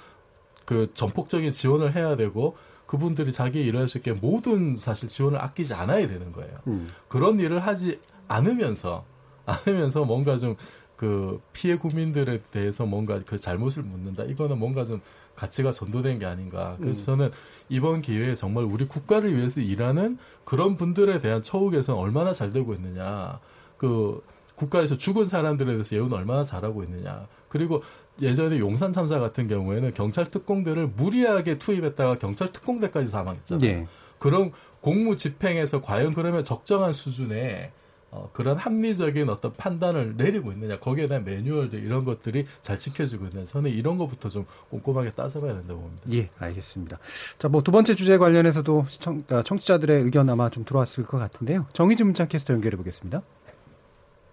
[0.65, 2.57] 그 전폭적인 지원을 해야 되고
[2.91, 6.57] 그분들이 자기 일을 할수 있게 모든 사실 지원을 아끼지 않아야 되는 거예요.
[6.67, 6.91] 음.
[7.07, 9.05] 그런 일을 하지 않으면서
[9.45, 10.55] 않으면서 뭔가 좀
[11.01, 14.23] 그 피해 국민들에 대해서 뭔가 그 잘못을 묻는다.
[14.25, 15.01] 이거는 뭔가 좀
[15.35, 16.77] 가치가 전도된 게 아닌가.
[16.79, 17.05] 그래서 음.
[17.05, 17.31] 저는
[17.69, 22.75] 이번 기회에 정말 우리 국가를 위해서 일하는 그런 분들에 대한 처우 개선 얼마나 잘 되고
[22.75, 23.39] 있느냐.
[23.77, 24.23] 그
[24.53, 27.27] 국가에서 죽은 사람들에 대해서 예우는 얼마나 잘하고 있느냐.
[27.49, 27.81] 그리고
[28.21, 33.71] 예전에 용산 참사 같은 경우에는 경찰 특공대를 무리하게 투입했다가 경찰 특공대까지 사망했잖아요.
[33.71, 33.87] 네.
[34.19, 34.51] 그런
[34.81, 37.71] 공무 집행에서 과연 그러면 적정한 수준의
[38.13, 43.45] 어, 그런 합리적인 어떤 판단을 내리고 있느냐 거기에 대한 매뉴얼들 이런 것들이 잘 지켜지고 있느냐
[43.45, 46.03] 저는 이런 것부터 좀 꼼꼼하게 따져봐야 된다고 봅니다.
[46.11, 46.99] 예, 알겠습니다.
[47.39, 51.67] 자, 뭐 두 번째 주제 관련해서도 시청, 아, 청취자들의 의견 아마 좀 들어왔을 것 같은데요.
[51.71, 53.21] 정의진 문자 캐스터 연결해 보겠습니다.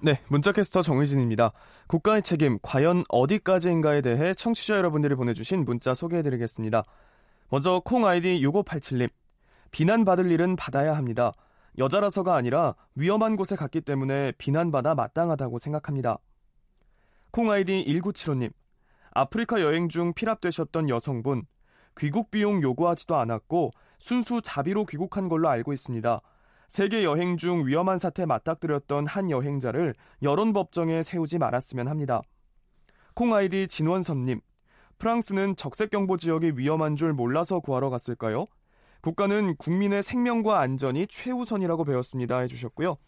[0.01, 1.51] 네, 문자캐스터 정의진입니다.
[1.89, 6.85] 국가의 책임 과연 어디까지인가에 대해 청취자 여러분들이 보내주신 문자 소개해드리겠습니다.
[7.49, 9.11] 먼저 콩 아이디 6587님.
[9.73, 11.33] 비난받을 일은 받아야 합니다.
[11.79, 16.19] 여자라서가 아니라 위험한 곳에 갔기 때문에 비난받아 마땅하다고 생각합니다.
[17.33, 18.53] 콩 아이디 1975님.
[19.11, 21.45] 아프리카 여행 중 피랍되셨던 여성분.
[21.97, 26.21] 귀국 비용 요구하지도 않았고 순수 자비로 귀국한 걸로 알고 있습니다.
[26.69, 32.21] 세계 여행 중 위험한 사태 맞닥뜨렸던 한 여행자를 여론 법정에 세우지 말았으면 합니다.
[33.15, 34.41] 콩 아이디 진원섭님,
[34.99, 38.47] 프랑스는 적색 경보 지역이 위험한 줄 몰라서 구하러 갔을까요?
[39.01, 42.39] 국가는 국민의 생명과 안전이 최우선이라고 배웠습니다.
[42.41, 42.99] 해주셨고요.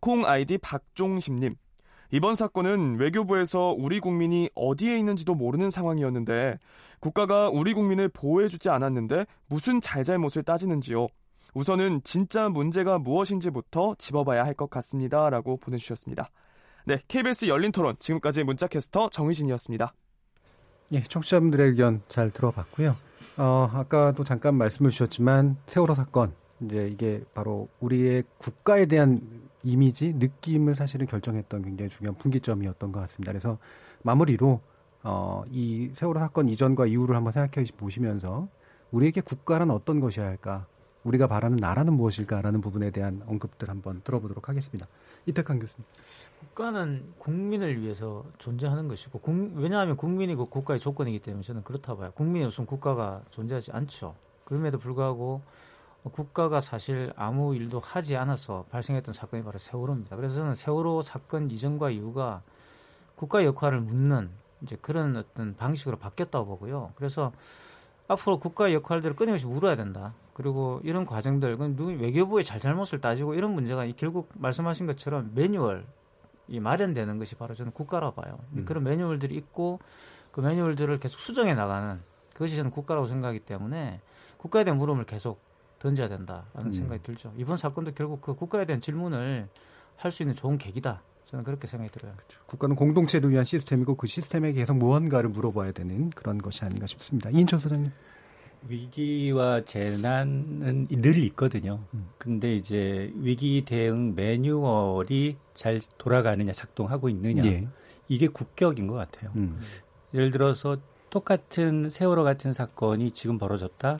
[0.00, 1.56] 콩 아이디 박종심님,
[2.10, 6.58] 이번 사건은 외교부에서 우리 국민이 어디에 있는지도 모르는 상황이었는데
[7.00, 11.08] 국가가 우리 국민을 보호해주지 않았는데 무슨 잘잘못을 따지는지요.
[11.62, 15.28] 우선은 진짜 문제가 무엇인지부터 짚어봐야 할 것 같습니다.
[15.28, 16.30] 라고 보내주셨습니다.
[16.84, 19.92] 네, KBS 열린 토론, 지금까지 문자캐스터 정희진이었습니다.
[20.92, 22.96] 예, 청취자분들의 의견 잘 들어봤고요.
[23.38, 29.20] 어, 아까도 잠깐 말씀을 주셨지만, 세월호 사건, 이제 이게 바로 우리의 국가에 대한
[29.64, 33.32] 이미지, 느낌을 사실은 결정했던 굉장히 중요한 분기점이었던 것 같습니다.
[33.32, 33.58] 그래서
[34.02, 34.60] 마무리로,
[35.02, 38.46] 어, 이 세월호 사건 이전과 이후를 한번 생각해 보시면서,
[38.92, 40.66] 우리에게 국가란 어떤 것이어야 할까?
[41.08, 44.86] 우리가 바라는 나라는 무엇일까라는 부분에 대한 언급들 한번 들어보도록 하겠습니다.
[45.26, 45.86] 이태강 교수님.
[46.40, 52.12] 국가는 국민을 위해서 존재하는 것이고 국, 왜냐하면 국민이 그 국가의 조건이기 때문에 저는 그렇다 봐요.
[52.14, 54.14] 국민이 없으면 국가가 존재하지 않죠.
[54.44, 55.40] 그럼에도 불구하고
[56.12, 60.16] 국가가 사실 아무 일도 하지 않아서 발생했던 사건이 바로 세월호입니다.
[60.16, 62.42] 그래서 저는 세월호 사건 이전과 이후가
[63.16, 64.30] 국가 역할을 묻는
[64.62, 66.92] 이제 그런 어떤 방식으로 바뀌었다고 보고요.
[66.96, 67.32] 그래서
[68.08, 70.14] 앞으로 국가의 역할들을 끊임없이 물어야 된다.
[70.38, 71.56] 그리고 이런 과정들,
[71.98, 75.84] 외교부의 잘잘못을 따지고 이런 문제가 결국 말씀하신 것처럼 매뉴얼
[76.46, 78.38] 이 마련되는 것이 바로 저는 국가라고 봐요.
[78.52, 78.64] 음.
[78.64, 79.80] 그런 매뉴얼들이 있고
[80.30, 82.00] 그 매뉴얼들을 계속 수정해 나가는
[82.34, 84.00] 그것이 저는 국가라고 생각하기 때문에
[84.36, 85.40] 국가에 대한 물음을 계속
[85.80, 86.70] 던져야 된다라는 음.
[86.70, 87.32] 생각이 들죠.
[87.36, 89.48] 이번 사건도 결국 그 국가에 대한 질문을
[89.96, 91.02] 할 수 있는 좋은 계기다.
[91.26, 92.12] 저는 그렇게 생각이 들어요.
[92.14, 92.38] 그렇죠.
[92.46, 97.28] 국가는 공동체를 위한 시스템이고 그 시스템에 계속 무언가를 물어봐야 되는 그런 것이 아닌가 싶습니다.
[97.28, 97.90] 이인철 소장님.
[98.66, 101.80] 위기와 재난은 늘 있거든요.
[101.94, 102.08] 음.
[102.18, 107.44] 근데 이제 위기 대응 매뉴얼이 잘 돌아가느냐, 작동하고 있느냐.
[107.44, 107.68] 예.
[108.08, 109.32] 이게 국격인 것 같아요.
[109.36, 109.58] 음.
[110.14, 110.78] 예를 들어서
[111.10, 113.98] 똑같은 세월호 같은 사건이 지금 벌어졌다.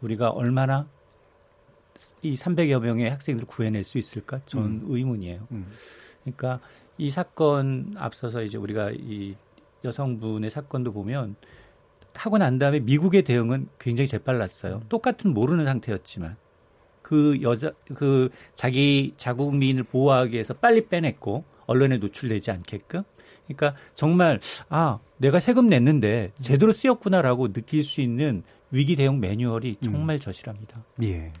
[0.00, 0.88] 우리가 얼마나
[2.22, 4.40] 이 300여 명의 학생들을 구해낼 수 있을까?
[4.46, 4.86] 전 음.
[4.88, 5.46] 의문이에요.
[5.50, 5.66] 음.
[6.22, 6.60] 그러니까
[6.96, 9.34] 이 사건 앞서서 이제 우리가 이
[9.84, 11.36] 여성분의 사건도 보면
[12.14, 14.76] 하고 난 다음에 미국의 대응은 굉장히 재빨랐어요.
[14.76, 14.86] 음.
[14.88, 16.36] 똑같은 모르는 상태였지만
[17.02, 23.02] 그 여자 그 자기 자국 민을 보호하기 위해서 빨리 빼냈고 언론에 노출되지 않게끔
[23.46, 28.42] 그러니까 정말 아 내가 세금 냈는데 제대로 쓰였구나라고 느낄 수 있는
[28.72, 29.82] 위기 대응 매뉴얼이 음.
[29.82, 30.20] 정말 음.
[30.20, 30.84] 절실합니다.
[31.02, 31.32] 예.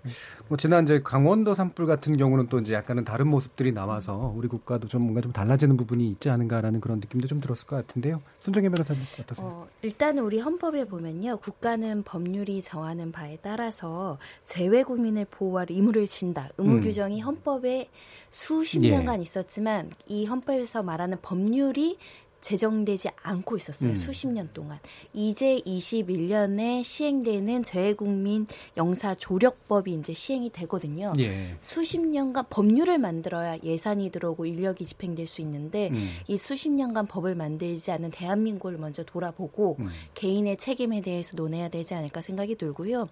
[0.48, 4.88] 뭐 지난 이제 강원도 산불 같은 경우는 또 이제 약간은 다른 모습들이 나와서 우리 국가도
[4.88, 8.20] 좀 뭔가 좀 달라지는 부분이 있지 않은가라는 그런 느낌도 좀 들었을 것 같은데요.
[8.40, 9.46] 손정혜 변호사님 어떠세요?
[9.46, 11.36] 어, 일단은 우리 헌법에 보면요.
[11.38, 16.48] 국가는 법률이 정하는 바에 따라서 재외 국민을 보호할 의무를 진다.
[16.58, 16.80] 의무 음.
[16.80, 17.88] 규정이 헌법에
[18.30, 19.22] 수십 년간 예.
[19.22, 21.98] 있었지만 이 헌법에서 말하는 법률이
[22.40, 23.90] 제정되지 않고 있었어요.
[23.90, 23.94] 음.
[23.94, 24.78] 수십 년 동안.
[25.12, 31.12] 이제 21년에 시행되는 재외국민 영사 조력법이 이제 시행이 되거든요.
[31.18, 31.56] 예.
[31.60, 36.10] 수십 년간 법률을 만들어야 예산이 들어오고 인력이 집행될 수 있는데 음.
[36.26, 39.88] 이 수십 년간 법을 만들지 않은 대한민국을 먼저 돌아보고 음.
[40.14, 43.08] 개인의 책임에 대해서 논해야 되지 않을까 생각이 들고요.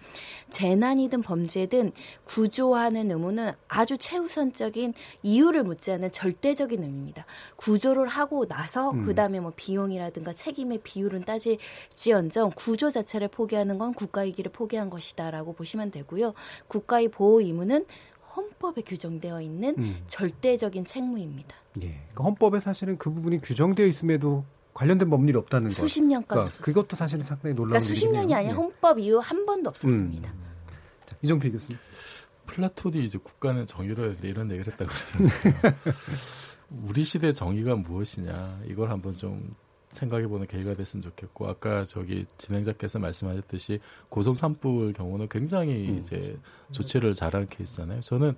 [0.50, 1.92] 재난이든 범죄든
[2.24, 7.26] 구조하는 의무는 아주 최우선적인 이유를 묻지 않은 절대적인 의미입니다.
[7.56, 14.22] 구조를 하고 나서 그 그다음에 뭐 비용이라든가 책임의 비율은 따질지언정 구조 자체를 포기하는 건 국가
[14.22, 16.34] 이기를 포기한 것이다라고 보시면 되고요.
[16.68, 17.84] 국가의 보호 의무는
[18.36, 20.02] 헌법에 규정되어 있는 음.
[20.06, 21.56] 절대적인 책무입니다.
[21.82, 21.88] 예.
[21.88, 25.74] 그러니까 헌법에 사실은 그 부분이 규정되어 있음에도 관련된 법률이 없다는 거.
[25.74, 26.28] 수십 년간.
[26.28, 28.54] 그러니까 그것도 사실은 상당히 놀라운 그러니까 수십 년이 아니라 예.
[28.54, 30.30] 헌법 이후 한 번도 없었습니다.
[30.30, 30.44] 음.
[31.22, 31.76] 이정필 교수님.
[32.46, 35.76] 플라톤이 이제 국가는 정의로 해야 돼 이런 얘기를 했다고 그러는데
[36.70, 39.54] 우리 시대 정의가 무엇이냐 이걸 한번 좀
[39.92, 45.98] 생각해보는 계기가 됐으면 좋겠고 아까 저기 진행자께서 말씀하셨듯이 고성 산불 경우는 굉장히 음.
[45.98, 46.36] 이제
[46.72, 48.00] 조치를 잘한 케이스잖아요.
[48.00, 48.34] 저는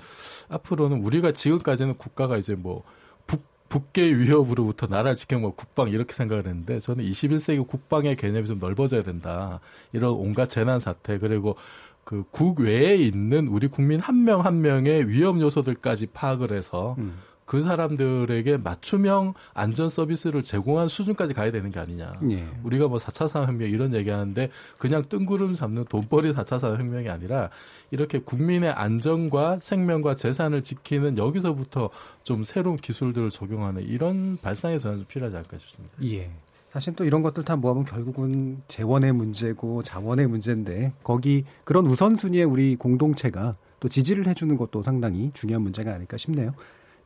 [0.48, 2.84] 앞으로는 우리가 지금까지는 국가가 이제 뭐
[3.26, 8.58] 북, 북계 위협으로부터 나라를 지키는 뭐 국방 이렇게 생각을 했는데 저는 21세기 국방의 개념이 좀
[8.58, 9.60] 넓어져야 된다.
[9.92, 11.56] 이런 온갖 재난 사태 그리고
[12.04, 17.14] 그 국외에 있는 우리 국민 한 명한 한 명의 위험 요소들까지 파악을 해서 음.
[17.50, 22.20] 그 사람들에게 맞춤형 안전 서비스를 제공한 수준까지 가야 되는 게 아니냐.
[22.30, 22.46] 예.
[22.62, 27.50] 우리가 뭐 4차 산업혁명 이런 얘기하는데 그냥 뜬구름 잡는 돈벌이 4차 산업혁명이 아니라
[27.90, 31.90] 이렇게 국민의 안전과 생명과 재산을 지키는 여기서부터
[32.22, 35.92] 좀 새로운 기술들을 적용하는 이런 발상이 저는 좀 필요하지 않을까 싶습니다.
[36.04, 36.30] 예.
[36.70, 42.76] 사실 또 이런 것들 다 모아보면 결국은 재원의 문제고 자원의 문제인데 거기 그런 우선순위에 우리
[42.76, 46.54] 공동체가 또 지지를 해주는 것도 상당히 중요한 문제가 아닐까 싶네요.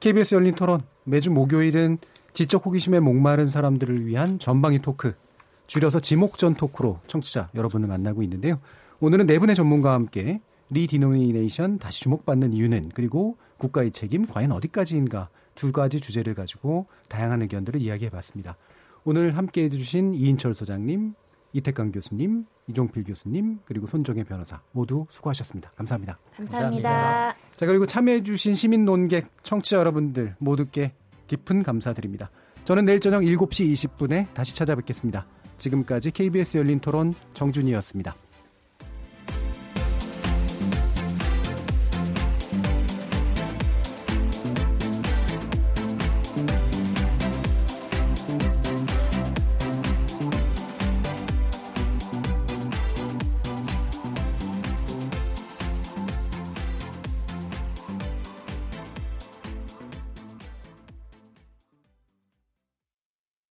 [0.01, 1.99] KBS 열린 토론 매주 목요일은
[2.33, 5.15] 지적 호기심에 목마른 사람들을 위한 전방위 토크
[5.67, 8.61] 줄여서 지목전 토크로 청취자 여러분을 만나고 있는데요.
[9.01, 10.41] 오늘은 네 분의 전문가와 함께
[10.71, 17.81] 리디노미네이션 다시 주목받는 이유는 그리고 국가의 책임 과연 어디까지인가 두 가지 주제를 가지고 다양한 의견들을
[17.81, 18.57] 이야기해 봤습니다.
[19.05, 21.15] 오늘 함께 해주신 이인철 소장님,
[21.55, 25.71] 이태강 교수님, 이종필 교수님, 그리고 손정혜 변호사 모두 수고하셨습니다.
[25.77, 26.19] 감사합니다.
[26.37, 26.91] 감사합니다.
[26.91, 27.37] 감사합니다.
[27.57, 30.93] 자, 그리고 참여해주신 시민 논객, 청취자 여러분들 모두께
[31.29, 32.31] 깊은 감사드립니다.
[32.65, 35.27] 저는 내일 저녁 7시 20분에 다시 찾아뵙겠습니다.
[35.59, 38.17] 지금까지 KBS 열린 토론 정준이었습니다.